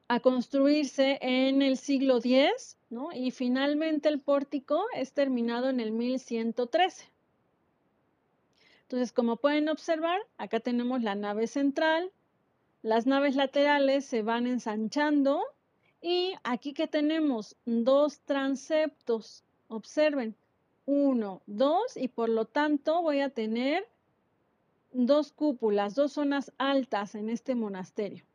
[0.07, 3.13] a construirse en el siglo X, ¿no?
[3.13, 7.05] Y finalmente el pórtico es terminado en el 1113.
[8.83, 12.11] Entonces, como pueden observar, acá tenemos la nave central,
[12.81, 15.41] las naves laterales se van ensanchando
[16.01, 20.35] y aquí que tenemos dos transeptos, observen,
[20.85, 23.87] uno, dos y por lo tanto voy a tener
[24.91, 28.25] dos cúpulas, dos zonas altas en este monasterio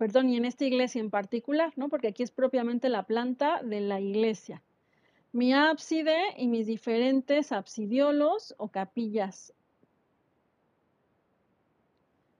[0.00, 1.90] perdón, y en esta iglesia en particular, ¿no?
[1.90, 4.62] Porque aquí es propiamente la planta de la iglesia.
[5.30, 9.52] Mi ábside y mis diferentes absidiolos o capillas.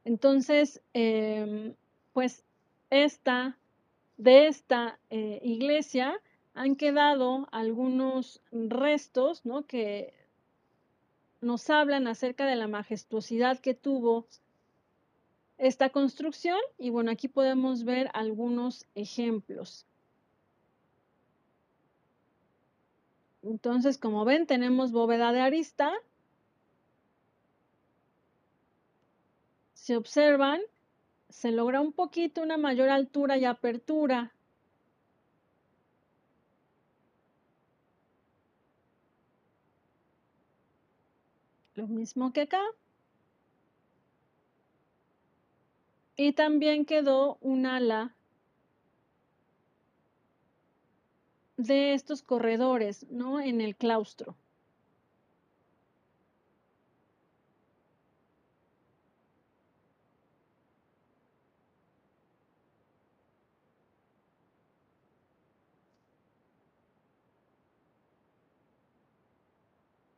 [0.04, 1.74] Entonces, em,
[2.12, 2.44] pues
[2.90, 3.58] esta,
[4.16, 6.20] de esta eh, iglesia
[6.54, 9.66] han quedado algunos restos, ¿no?
[9.66, 10.12] Que
[11.40, 14.26] nos hablan acerca de la majestuosidad que tuvo
[15.58, 19.86] esta construcción y bueno, aquí podemos ver algunos ejemplos.
[23.42, 25.92] Entonces, como ven, tenemos bóveda de arista.
[29.96, 30.61] Observan,
[31.29, 34.33] se logra un poquito una mayor altura y apertura.
[41.74, 42.62] Lo mismo que acá.
[46.16, 48.14] Y también quedó un ala
[51.57, 53.40] de estos corredores, ¿no?
[53.40, 54.37] En el claustro.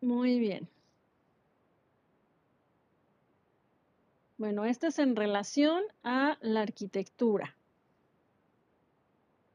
[0.03, 0.69] Muy bien.
[4.37, 7.57] Bueno, esto es en relación a la arquitectura.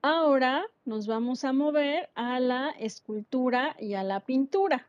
[0.01, 4.87] Ahora nos vamos a mover a la escultura y a la pintura.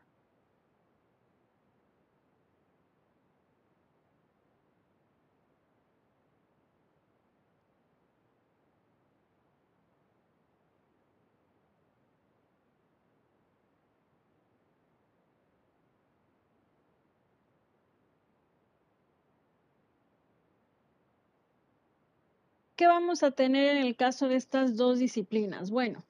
[22.79, 25.69] ¿Qué vamos a tener en el caso de estas dos disciplinas?
[25.69, 26.05] Bueno,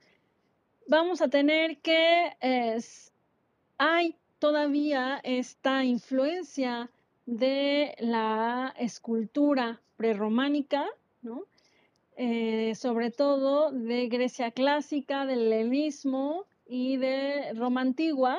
[0.86, 2.32] vamos a tener que
[3.80, 6.91] hay todavía esta influencia
[7.26, 10.86] de la escultura prerrománica.
[12.17, 18.38] Eh, sobre todo de Grecia clásica, del helenismo y de Roma antigua,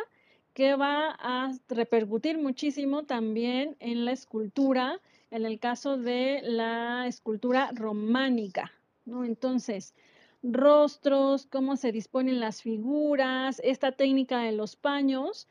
[0.54, 5.00] que va a repercutir muchísimo también en la escultura,
[5.30, 8.72] en el caso de la escultura románica,
[9.04, 9.24] ¿no?
[9.24, 9.94] Entonces,
[10.42, 15.46] rostros, cómo se disponen las figuras, esta técnica de los paños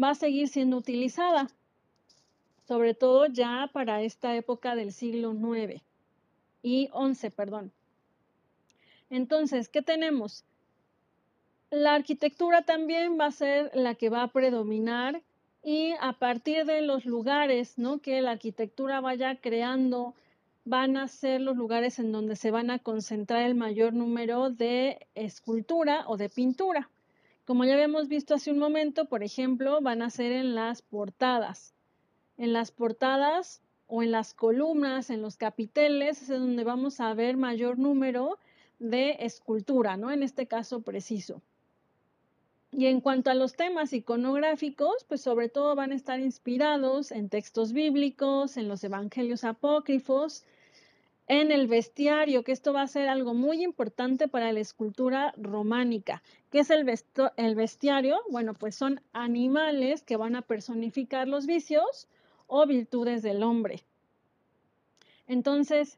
[0.00, 1.48] va a seguir siendo utilizada,
[2.66, 5.82] sobre todo ya para esta época del siglo IX
[6.62, 7.72] y XI, perdón.
[9.10, 10.44] Entonces, ¿qué tenemos?
[11.70, 15.22] La arquitectura también va a ser la que va a predominar
[15.64, 17.98] y a partir de los lugares ¿no?
[18.00, 20.14] que la arquitectura vaya creando,
[20.66, 25.06] van a ser los lugares en donde se van a concentrar el mayor número de
[25.14, 26.90] escultura o de pintura.
[27.46, 31.74] Como ya habíamos visto hace un momento, por ejemplo, van a ser en las portadas.
[32.36, 37.38] En las portadas o en las columnas, en los capiteles, es donde vamos a ver
[37.38, 38.38] mayor número
[38.78, 40.10] de escultura, ¿no?
[40.10, 41.42] En este caso preciso.
[42.76, 47.28] Y en cuanto a los temas iconográficos, pues sobre todo van a estar inspirados en
[47.28, 50.44] textos bíblicos, en los evangelios apócrifos,
[51.28, 56.24] en el bestiario, que esto va a ser algo muy importante para la escultura románica.
[56.50, 56.84] ¿Qué es el,
[57.36, 58.18] el bestiario?
[58.28, 62.08] Bueno, pues son animales que van a personificar los vicios
[62.48, 63.84] o virtudes del hombre.
[65.28, 65.96] Entonces,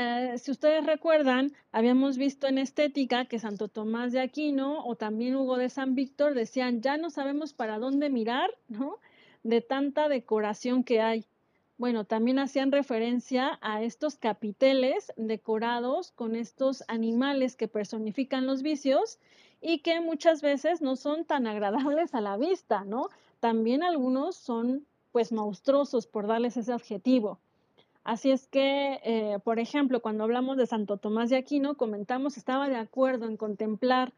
[0.00, 5.34] eh, si ustedes recuerdan, habíamos visto en estética que Santo Tomás de Aquino o también
[5.34, 8.98] Hugo de San Víctor decían, ya no sabemos para dónde mirar, ¿no?
[9.42, 11.26] De tanta decoración que hay.
[11.78, 19.18] Bueno, también hacían referencia a estos capiteles decorados con estos animales que personifican los vicios
[19.60, 23.08] y que muchas veces no son tan agradables a la vista, ¿no?
[23.40, 27.40] También algunos son pues monstruosos por darles ese adjetivo.
[28.04, 32.68] Así es que, eh, por ejemplo, cuando hablamos de Santo Tomás de Aquino, comentamos, estaba
[32.68, 34.12] de acuerdo en contemplar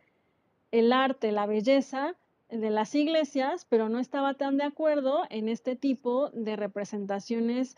[0.71, 2.15] el arte, la belleza
[2.49, 7.77] de las iglesias, pero no estaba tan de acuerdo en este tipo de representaciones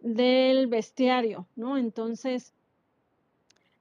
[0.00, 1.78] del bestiario, ¿no?
[1.78, 2.52] Entonces,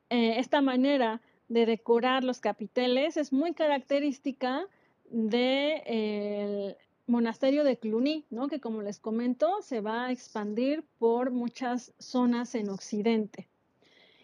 [0.09, 4.65] eh, esta manera de decorar los capiteles es muy característica
[5.09, 6.77] de eh,
[7.11, 8.47] monasterio de Cluny, ¿no?
[8.47, 13.47] que como les comento, se va a expandir por muchas zonas en Occidente.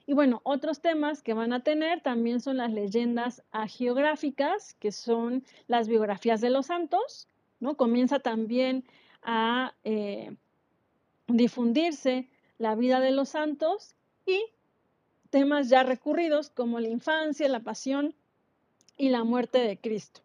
[0.06, 5.44] Y bueno, otros temas que van a tener también son las leyendas agiográficas, que son
[5.68, 7.28] las biografías de los santos,
[7.60, 7.76] ¿no?
[7.76, 8.86] Comienza también
[9.22, 10.34] a eh,
[11.28, 14.42] difundirse la vida de los santos y
[15.30, 18.16] temas ya recurridos como la infancia, la pasión
[18.96, 20.22] y la muerte de Cristo.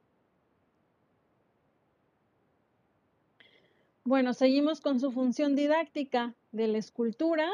[4.04, 7.48] Bueno, seguimos con su función didáctica de la escultura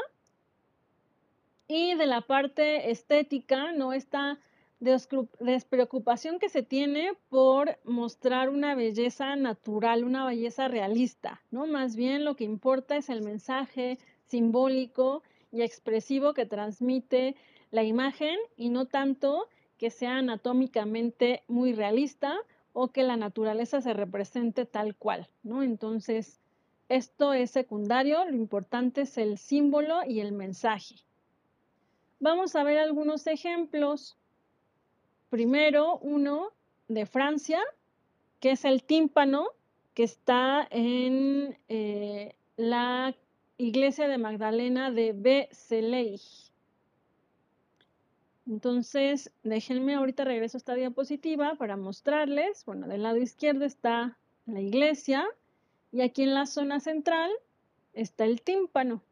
[1.67, 3.93] y de la parte estética, ¿no?
[3.93, 4.39] Esta
[4.79, 11.67] despreocupación que se tiene por mostrar una belleza natural, una belleza realista, ¿no?
[11.67, 15.21] Más bien lo que importa es el mensaje simbólico
[15.51, 17.35] y expresivo que transmite
[17.69, 19.47] la imagen y no tanto
[19.77, 22.35] que sea anatómicamente muy realista
[22.81, 25.63] o que la naturaleza se represente tal cual, ¿no?
[25.63, 26.39] Entonces,
[26.87, 30.95] esto es secundario, lo importante es el símbolo y el mensaje.
[32.21, 34.15] Vamos a ver algunos ejemplos.
[35.29, 36.53] Primero, uno
[36.87, 37.59] de Francia,
[38.39, 39.47] que es el tímpano,
[39.93, 43.13] que está en eh, la
[43.57, 46.21] iglesia de Magdalena de Beceley.
[48.49, 52.65] Entonces, déjenme ahorita regreso a esta diapositiva para mostrarles.
[52.65, 55.23] Bueno, del lado izquierdo está la iglesia
[55.91, 57.29] y aquí en la zona central
[57.93, 59.03] está el tímpano.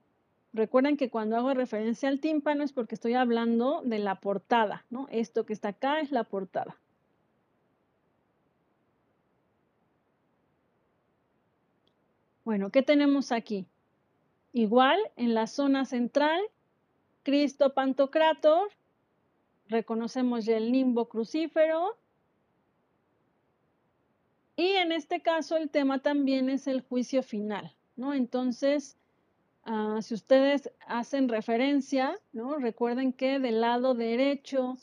[0.53, 5.07] Recuerden que cuando hago referencia al tímpano es porque estoy hablando de la portada, ¿no?
[5.11, 6.75] Esto que está acá es la portada.
[12.43, 13.67] Bueno, ¿qué tenemos aquí?
[14.51, 16.41] Igual, en la zona central,
[17.21, 18.71] Cristo Pantocrator,
[19.69, 21.97] reconocemos ya el nimbo crucífero.
[24.55, 28.13] Y en este caso el tema también es el juicio final, ¿no?
[28.13, 28.97] Entonces,
[29.65, 32.55] ah, si ustedes hacen referencia, ¿no?
[32.57, 34.77] Recuerden que del lado derecho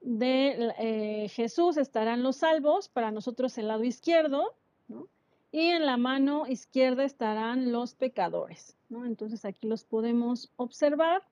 [0.00, 4.54] de eh, Jesús estarán los salvos, para nosotros el lado izquierdo,
[4.88, 5.08] ¿no?
[5.52, 9.04] Y en la mano izquierda estarán los pecadores, ¿no?
[9.04, 11.22] Entonces aquí los podemos observar.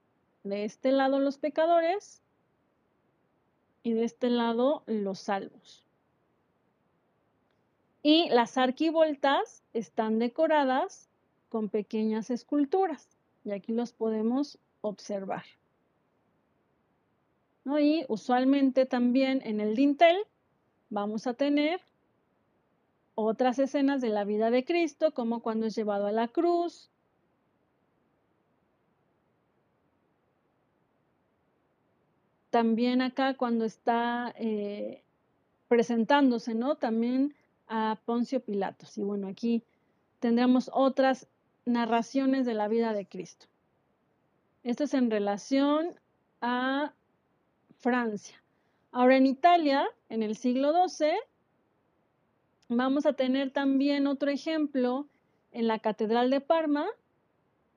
[0.43, 2.23] De este lado los pecadores
[3.83, 5.85] y de este lado los salvos.
[8.03, 11.09] Y las arquivoltas están decoradas
[11.49, 13.09] con pequeñas esculturas.
[13.45, 15.45] Y aquí los podemos observar.
[17.79, 20.17] Y usualmente también en el dintel
[20.89, 21.81] vamos a tener
[23.15, 26.91] otras escenas de la vida de Cristo, como cuando es llevado a la cruz.
[32.51, 35.03] También acá cuando está eh,
[35.69, 36.75] presentándose, ¿no?
[36.75, 37.35] También
[37.69, 38.99] a Poncio Pilatos.
[38.99, 39.63] Y bueno, aquí
[40.19, 41.29] tendremos otras
[41.65, 43.47] narraciones de la vida de Cristo.
[44.63, 45.95] Esto es en relación
[46.41, 46.93] a
[47.79, 48.43] Francia.
[48.93, 51.13] Ahora en Italia, en el siglo XII,
[52.69, 55.07] vamos a tener también otro ejemplo
[55.53, 56.87] en la Catedral de Parma,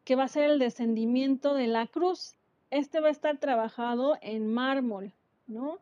[0.04, 2.34] que va a ser el descendimiento de la cruz.
[2.74, 5.14] Este va a estar trabajado en mármol,
[5.46, 5.78] ¿no?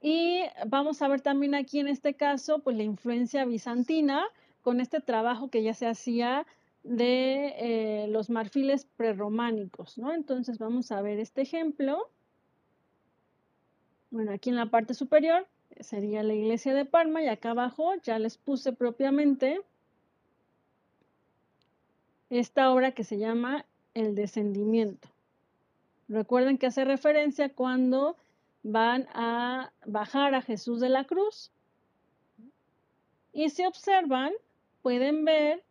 [0.00, 4.24] Y vamos a ver también aquí en este caso, pues la influencia bizantina
[4.62, 6.46] con este trabajo que ya se hacía
[6.82, 10.14] de eh, los marfiles prerrománicos, ¿no?
[10.14, 12.08] Entonces vamos a ver este ejemplo.
[14.10, 15.46] Bueno, aquí en la parte superior
[15.80, 19.60] sería la iglesia de Parma y acá abajo ya les puse propiamente
[22.30, 25.10] esta obra que se llama El descendimiento.
[26.10, 28.16] Recuerden que hace referencia cuando
[28.64, 31.52] van a bajar a Jesús de la cruz.
[33.32, 34.32] Y si observan,
[34.82, 35.62] pueden ver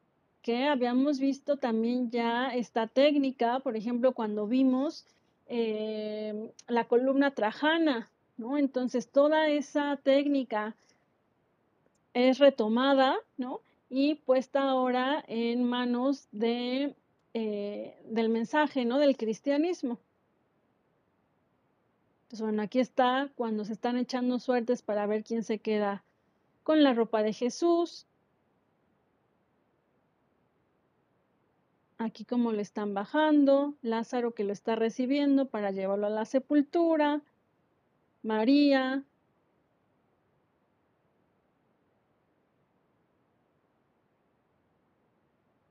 [0.41, 5.05] que habíamos visto también ya esta técnica, por ejemplo, cuando vimos
[5.47, 8.57] eh, la columna trajana, ¿no?
[8.57, 10.73] Entonces, toda esa técnica
[12.13, 13.59] es retomada, ¿no?
[13.89, 16.95] Y puesta ahora en manos de,
[17.33, 18.99] eh, del mensaje, ¿no?
[18.99, 19.99] Del cristianismo.
[22.29, 26.03] Entonces, bueno, aquí está cuando se están echando suertes para ver quién se queda
[26.61, 28.05] con la ropa de Jesús.
[31.97, 37.23] Aquí como le están bajando, Lázaro que lo está recibiendo para llevarlo a la sepultura,
[38.21, 39.03] María.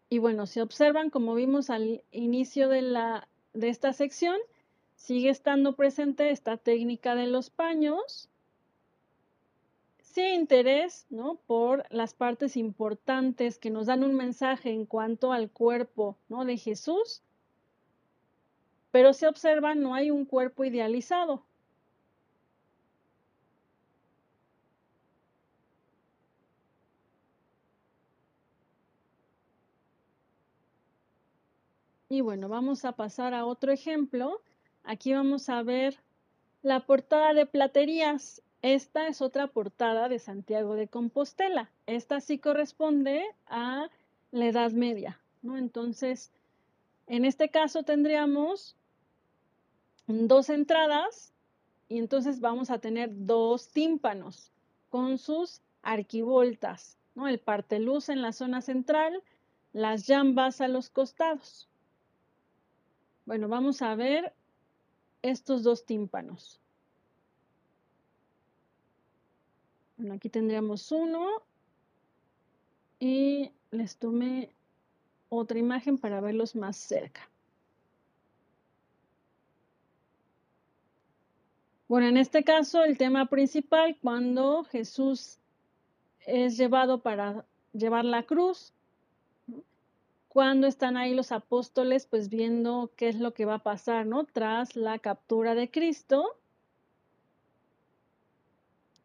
[0.09, 4.39] Y bueno, si observan, como vimos al inicio de, la, de esta sección,
[4.99, 8.29] sigue estando presente esta técnica de los paños.
[10.03, 11.37] Sin interés ¿no?
[11.47, 16.45] por las partes importantes que nos dan un mensaje en cuanto al cuerpo ¿no?
[16.45, 17.23] de Jesús,
[18.91, 21.45] pero se observa no hay un cuerpo idealizado.
[32.11, 34.41] Y bueno, vamos a pasar a otro ejemplo.
[34.85, 35.99] Aquí vamos a ver
[36.63, 38.43] la portada de platerías.
[38.63, 41.71] Esta es otra portada de Santiago de Compostela.
[41.87, 43.89] Esta sí corresponde a
[44.33, 45.57] la Edad Media, ¿no?
[45.57, 46.33] Entonces,
[47.07, 48.77] en este caso tendríamos
[50.07, 51.33] dos entradas
[51.89, 54.51] y entonces vamos a tener dos tímpanos
[54.91, 57.29] con sus arquivoltas, ¿no?
[57.29, 59.23] El parteluz en la zona central,
[59.73, 61.69] las jambas a los costados.
[63.27, 64.33] Bueno, vamos a ver
[65.23, 66.61] estos dos tímpanos.
[69.97, 71.43] Bueno, aquí tendríamos uno
[73.01, 74.51] y les tomé
[75.29, 77.29] otra imagen para verlos más cerca.
[81.89, 85.39] Bueno, en este caso el tema principal, cuando Jesús
[86.27, 88.75] es llevado para llevar la cruz,
[90.39, 94.25] cuando están ahí los apóstoles, pues viendo qué es lo que va a pasar, ¿no?
[94.25, 96.39] Tras la captura de Cristo.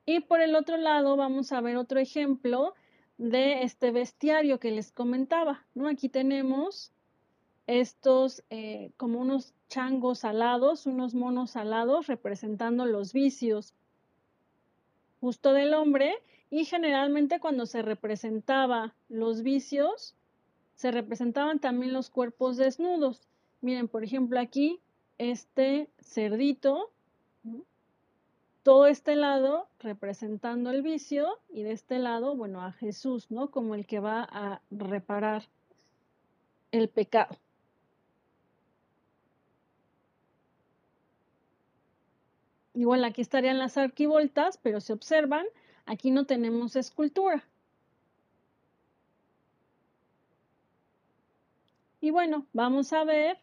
[0.05, 2.75] Y por el otro lado vamos a ver otro ejemplo
[3.17, 5.87] de este bestiario que les comentaba, ¿no?
[5.87, 6.91] Aquí tenemos
[7.65, 13.73] estos eh, como unos changos alados, unos monos alados representando los vicios
[15.19, 16.13] justo del hombre
[16.51, 20.15] y generalmente cuando se representaba los vicios
[20.75, 23.21] se representaban también los cuerpos desnudos.
[23.61, 24.79] Miren, por ejemplo, aquí
[25.17, 26.91] este cerdito,
[28.63, 33.51] todo este lado representando el vicio y de este lado, bueno, a Jesús, ¿no?
[33.51, 35.43] Como el que va a reparar
[36.71, 37.37] el pecado.
[42.73, 45.45] Igual aquí estarían las arquivoltas, pero se observan,
[45.85, 47.45] aquí no tenemos escultura.
[52.03, 53.37] Y bueno, vamos a ver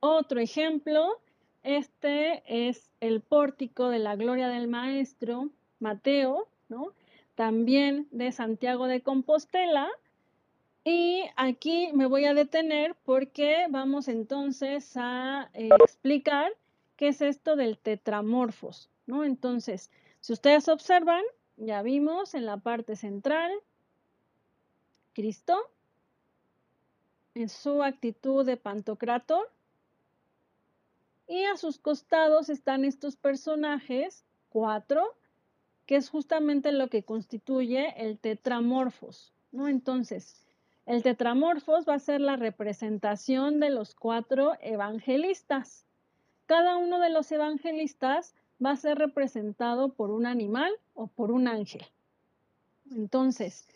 [0.00, 1.20] otro ejemplo.
[1.62, 6.94] Este es el pórtico de la gloria del maestro Mateo, ¿no?
[7.34, 9.90] También de Santiago de Compostela.
[10.84, 16.50] Y aquí me voy a detener porque vamos entonces a eh, explicar
[16.96, 19.22] qué es esto del tetramorfos, ¿no?
[19.22, 19.90] Entonces,
[20.20, 21.22] si ustedes observan,
[21.58, 23.52] ya vimos en la parte central,
[25.12, 25.58] Cristo,
[27.34, 29.50] en su actitud de pantocrator,
[31.26, 35.16] y a sus costados están estos personajes, cuatro,
[35.86, 39.68] que es justamente lo que constituye el tetramorfos, ¿no?
[39.68, 40.44] Entonces,
[40.86, 45.86] el tetramorfos va a ser la representación de los cuatro evangelistas.
[46.46, 51.48] Cada uno de los evangelistas va a ser representado por un animal o por un
[51.48, 51.84] ángel.
[52.90, 53.66] Entonces,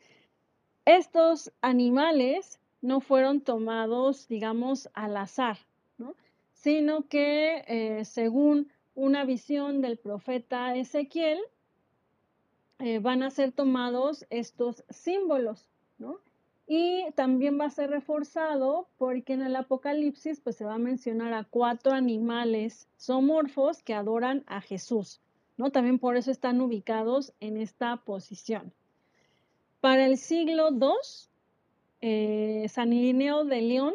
[0.84, 5.58] estos animales no fueron tomados, digamos, al azar,
[5.98, 6.14] ¿no?
[6.52, 11.38] sino que eh, según una visión del profeta Ezequiel,
[12.80, 15.68] eh, van a ser tomados estos símbolos,
[15.98, 16.20] ¿no?
[16.66, 21.32] Y también va a ser reforzado porque en el Apocalipsis pues se va a mencionar
[21.32, 25.20] a cuatro animales zoomorfos que adoran a Jesús,
[25.56, 25.70] ¿no?
[25.70, 28.72] También por eso están ubicados en esta posición.
[29.80, 31.27] Para el siglo II,
[32.00, 33.94] eh, San de León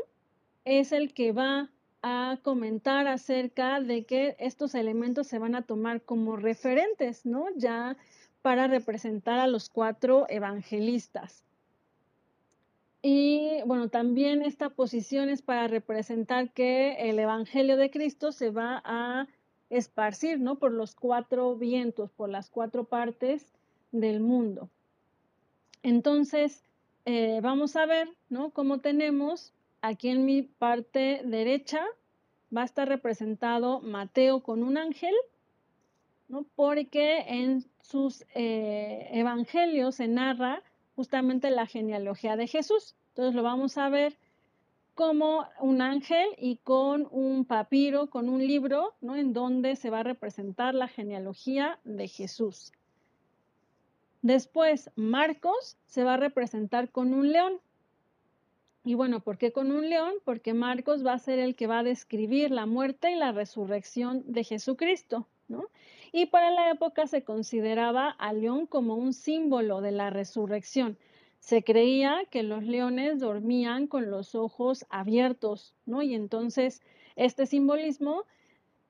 [0.65, 1.69] es el que va
[2.01, 7.45] a comentar acerca de que estos elementos se van a tomar como referentes, ¿no?
[7.55, 7.95] Ya
[8.41, 11.43] para representar a los cuatro evangelistas.
[13.01, 18.81] Y bueno, también esta posición es para representar que el Evangelio de Cristo se va
[18.85, 19.27] a
[19.69, 20.55] esparcir, ¿no?
[20.55, 23.51] Por los cuatro vientos, por las cuatro partes
[23.91, 24.69] del mundo.
[25.83, 26.63] Entonces,
[27.05, 28.51] eh, vamos a ver, ¿no?
[28.51, 31.83] Cómo tenemos aquí en mi parte derecha,
[32.55, 35.13] va a estar representado Mateo con un ángel,
[36.29, 36.45] ¿no?
[36.55, 40.63] Porque en sus eh, evangelios se narra
[40.95, 42.95] justamente la genealogía de Jesús.
[43.09, 44.17] Entonces lo vamos a ver
[44.95, 49.15] como un ángel y con un papiro, con un libro, ¿no?
[49.15, 52.71] En donde se va a representar la genealogía de Jesús.
[54.23, 57.59] Después, Marcos se va a representar con un león.
[58.85, 60.13] Y bueno, ¿por qué con un león?
[60.23, 64.23] Porque Marcos va a ser el que va a describir la muerte y la resurrección
[64.25, 65.65] de Jesucristo, ¿no?
[66.13, 70.97] Y para la época se consideraba al león como un símbolo de la resurrección.
[71.39, 76.01] Se creía que los leones dormían con los ojos abiertos, ¿no?
[76.01, 76.81] Y entonces
[77.17, 78.23] este simbolismo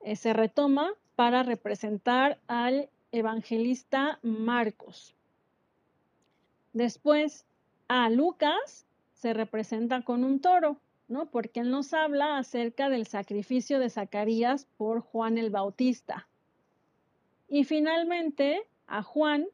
[0.02, 5.16] eh, se retoma para representar al evangelista Marcos.
[6.74, 7.46] Después,
[7.88, 11.28] a Lucas se representa con un toro, ¿no?
[11.28, 16.28] Porque él nos habla acerca del sacrificio de Zacarías por Juan el Bautista.
[17.48, 19.46] Y finalmente a Juan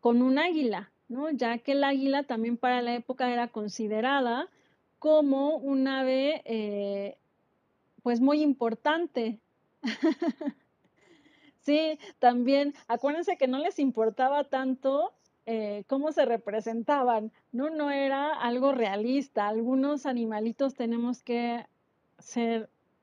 [0.00, 1.30] con un águila, ¿no?
[1.30, 4.48] ya que el águila también para la época era considerada
[4.98, 7.16] como un ave eh,
[8.02, 9.38] pues muy importante.
[11.60, 15.12] sí, también acuérdense que no les importaba tanto
[15.46, 17.70] eh, cómo se representaban, ¿no?
[17.70, 19.48] No era algo realista.
[19.48, 21.66] Algunos animalitos tenemos que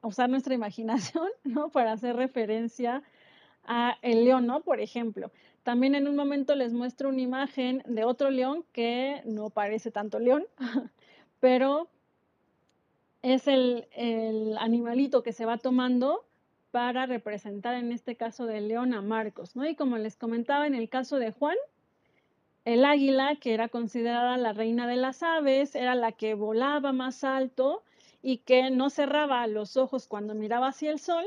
[0.01, 1.69] usar nuestra imaginación, ¿no?
[1.69, 3.03] Para hacer referencia
[4.01, 4.61] el león, ¿no?
[4.61, 5.31] Por ejemplo.
[5.63, 10.19] También en un momento les muestro una imagen de otro león que no parece tanto
[10.19, 10.45] león,
[11.39, 11.89] pero
[13.21, 13.85] es el,
[14.59, 16.25] animalito que se va tomando
[16.71, 19.67] para representar en este caso del león a Marcos, ¿no?
[19.67, 21.57] Y como les comentaba en el caso de Juan,
[22.65, 27.23] el águila, que era considerada la reina de las aves, era la que volaba más
[27.23, 27.83] alto
[28.21, 31.25] y que no cerraba los ojos cuando miraba hacia el sol,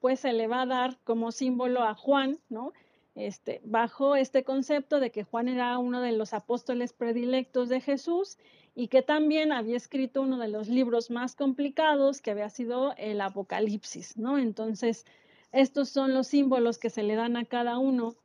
[0.00, 2.72] pues se le va a dar como símbolo a Juan, ¿no?
[3.14, 8.36] Este, bajo este concepto de que Juan era uno de los apóstoles predilectos de Jesús
[8.74, 13.22] y que también había escrito uno de los libros más complicados que había sido el
[13.22, 14.36] Apocalipsis, ¿no?
[14.38, 15.06] Entonces,
[15.50, 18.16] estos son los símbolos que se le dan a cada uno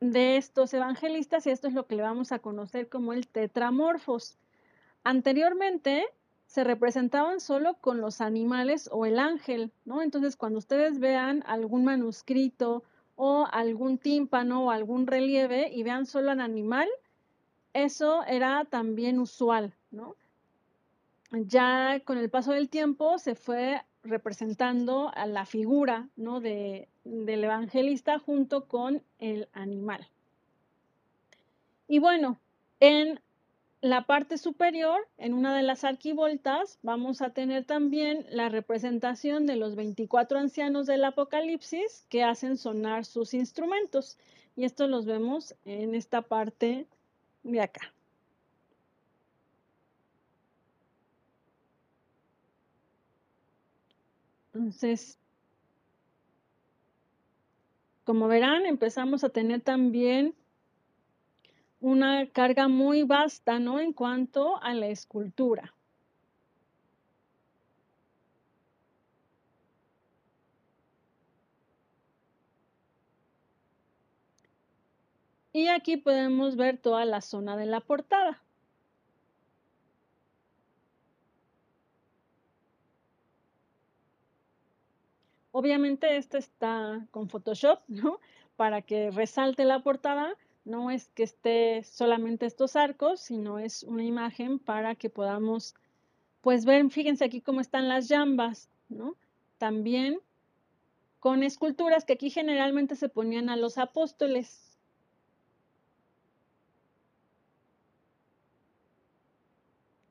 [0.00, 4.36] de estos evangelistas y esto es lo que le vamos a conocer como el tetramorfos.
[5.04, 6.06] Anteriormente,
[6.46, 10.02] se representaban solo con los animales o el ángel, ¿no?
[10.02, 12.84] Entonces, cuando ustedes vean algún manuscrito
[13.16, 16.88] o algún tímpano o algún relieve y vean solo al animal,
[17.74, 20.16] eso era también usual, ¿no?
[21.30, 26.40] Ya con el paso del tiempo se fue representando a la figura, ¿no?
[26.40, 30.08] De, del evangelista junto con el animal.
[31.86, 32.38] Y bueno,
[32.80, 33.20] en
[33.80, 39.56] la parte superior, en una de las arquivoltas, vamos a tener también la representación de
[39.56, 44.18] los 24 ancianos del Apocalipsis que hacen sonar sus instrumentos.
[44.56, 46.86] Y esto los vemos en esta parte
[47.44, 47.92] de acá.
[54.58, 55.18] Entonces
[58.08, 60.34] como verán, empezamos a tener también
[61.78, 63.80] una carga muy vasta, ¿no?
[63.80, 65.74] En cuanto a la escultura.
[75.52, 78.42] Y aquí podemos ver toda la zona de la portada.
[85.58, 88.20] Obviamente este está con Photoshop, ¿no?
[88.54, 90.36] Para que resalte la portada.
[90.64, 95.74] No es que esté solamente estos arcos, sino es una imagen para que podamos,
[96.42, 99.16] pues ver, fíjense aquí cómo están las jambas, ¿no?
[99.58, 100.20] También
[101.18, 104.78] con esculturas que aquí generalmente se ponían a los apóstoles.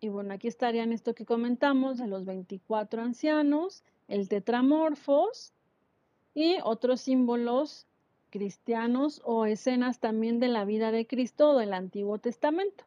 [0.01, 5.53] Y bueno, aquí estarían esto que comentamos de los 24 ancianos, el tetramorfos
[6.33, 7.87] y otros símbolos
[8.29, 12.85] cristianos o escenas también de la vida de Cristo o del Antiguo Testamento.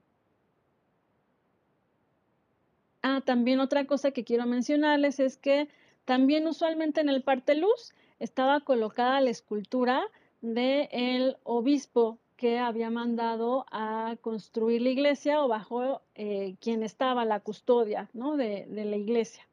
[3.02, 5.68] Ah, también otra cosa que quiero mencionarles es que
[6.04, 10.02] también usualmente en el parte luz estaba colocada la escultura
[10.42, 17.24] del el obispo que había mandado a construir la iglesia o bajo eh, quien estaba
[17.24, 18.36] la custodia ¿no?
[18.36, 19.49] de la iglesia.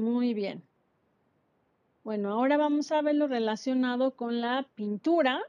[0.00, 0.62] Muy bien.
[2.04, 5.42] Bueno, ahora vamos a ver lo relacionado con la pintura.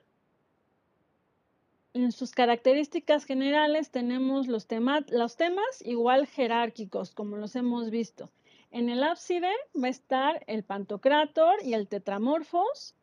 [1.94, 4.68] En sus características generales tenemos los,
[5.08, 8.30] los temas igual jerárquicos, como los hemos visto.
[8.72, 12.94] En el ábside va a estar el pantocrátor y el tetramorfos.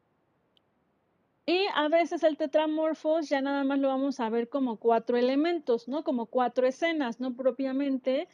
[1.46, 5.88] Y a veces el tetramorfos ya nada más lo vamos a ver como cuatro elementos,
[5.88, 6.04] ¿no?
[6.04, 8.28] Como cuatro escenas, no propiamente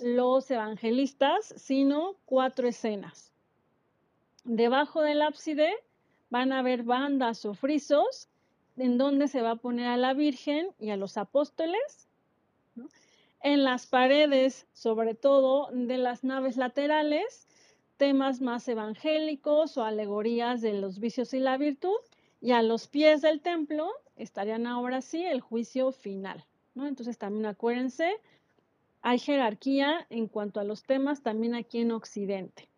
[0.00, 3.32] los evangelistas, sino cuatro escenas.
[4.44, 5.72] Debajo del ábside
[6.30, 8.28] van a haber bandas o frisos
[8.76, 12.08] en donde se va a poner a la Virgen y a los apóstoles.
[13.42, 17.46] En las paredes, sobre todo de las naves laterales,
[17.96, 21.96] temas más evangélicos o alegorías de los vicios y la virtud.
[22.40, 26.44] Y a los pies del templo estarían ahora sí el juicio final.
[26.74, 26.86] ¿no?
[26.86, 28.16] Entonces también acuérdense
[29.02, 32.68] hay jerarquía en cuanto a los temas también aquí en Occidente.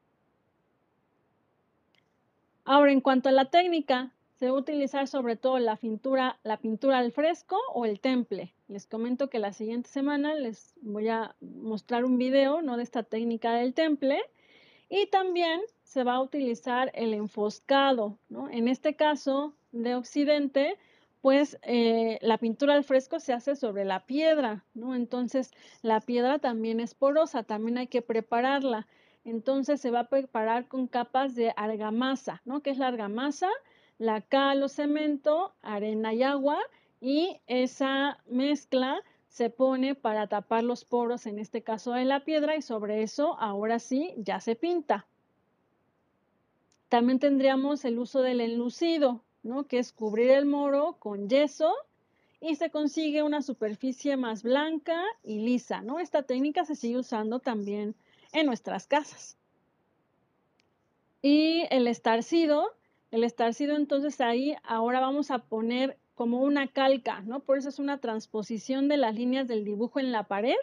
[2.64, 6.56] Ahora, en cuanto a la técnica, se va a utilizar sobre todo la pintura, la
[6.56, 8.54] pintura al fresco o el temple.
[8.68, 12.76] Les comento que la siguiente semana les voy a mostrar un video ¿no?
[12.76, 14.20] de esta técnica del temple
[14.88, 18.16] y también se va a utilizar el enfoscado.
[18.28, 18.48] ¿no?
[18.48, 20.78] En este caso de Occidente
[21.20, 24.94] pues eh, la pintura al fresco se hace sobre la piedra, ¿no?
[24.94, 25.50] Entonces
[25.82, 28.86] la piedra también es porosa, también hay que prepararla.
[29.24, 32.62] Entonces se va a preparar con capas de argamasa, ¿no?
[32.62, 33.50] ¿Qué es la argamasa?
[33.98, 36.58] La cal o cemento, arena y agua
[37.00, 42.56] y esa mezcla se pone para tapar los poros, en este caso de la piedra,
[42.56, 45.06] y sobre eso ahora sí ya se pinta.
[46.88, 49.22] También tendríamos el uso del enlucido,
[49.68, 51.72] que es cubrir el moro con yeso
[52.40, 55.82] y se consigue una superficie más blanca y lisa.
[55.82, 55.98] ¿no?
[55.98, 57.94] Esta técnica se sigue usando también
[58.32, 59.36] en nuestras casas.
[61.22, 62.70] Y el estarcido,
[63.10, 67.40] el estarcido entonces ahí ahora vamos a poner como una calca, ¿no?
[67.40, 70.56] Por eso es una transposición de las líneas del dibujo en la pared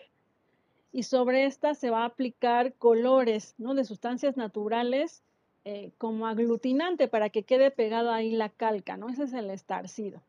[0.92, 3.74] y sobre esta se va a aplicar colores, ¿no?
[3.74, 5.24] De sustancias naturales
[5.70, 9.10] eh, como aglutinante para que quede pegado ahí la calca, ¿no?
[9.10, 10.22] Ese es el estarcido.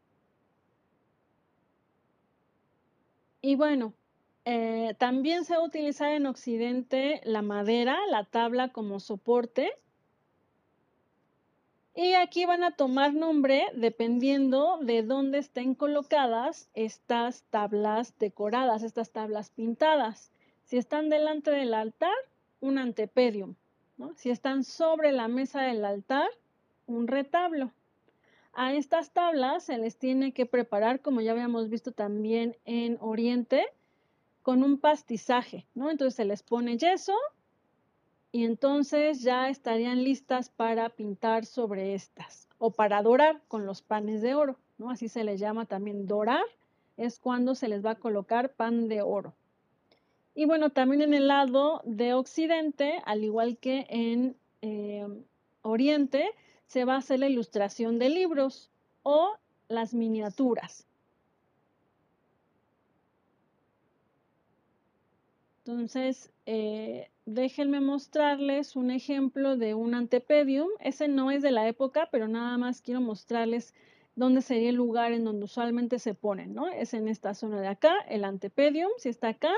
[3.40, 3.94] Y bueno,
[4.44, 9.70] eh, también se va a utilizar en Occidente la madera, la tabla como soporte.
[11.94, 19.12] Y aquí van a tomar nombre dependiendo de dónde estén colocadas estas tablas decoradas, estas
[19.12, 20.32] tablas pintadas.
[20.64, 22.16] Si están delante del altar,
[22.60, 23.54] un antepedium.
[24.16, 26.28] Si están sobre la mesa del altar,
[26.86, 27.72] un retablo.
[28.52, 33.66] A estas tablas se les tiene que preparar, como ya habíamos visto también en Oriente,
[34.42, 35.90] con un pastizaje, ¿no?
[35.90, 37.14] Entonces se les pone yeso
[38.32, 44.22] y entonces ya estarían listas para pintar sobre estas o para dorar con los panes
[44.22, 44.90] de oro, ¿no?
[44.90, 46.44] Así se les llama también dorar,
[46.96, 49.34] es cuando se les va a colocar pan de oro.
[50.38, 55.04] Y bueno, también en el lado de Occidente, al igual que en eh,
[55.62, 56.30] Oriente,
[56.68, 58.70] se va a hacer la ilustración de libros
[59.02, 59.34] o
[59.66, 60.86] las miniaturas.
[65.64, 70.68] Entonces, eh, déjenme mostrarles un ejemplo de un antepedium.
[70.78, 73.74] Ese no es de la época, pero nada más quiero mostrarles
[74.14, 76.68] dónde sería el lugar en donde usualmente se ponen, ¿no?
[76.68, 79.52] Es en esta zona de acá, el antepedium, si está acá,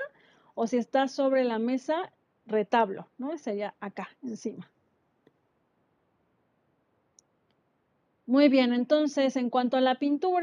[0.63, 2.13] o si está sobre la mesa,
[2.45, 3.39] retablo, ¿no?
[3.39, 4.71] Sería acá, encima.
[8.27, 10.37] Muy bien, entonces en cuanto a la pintura,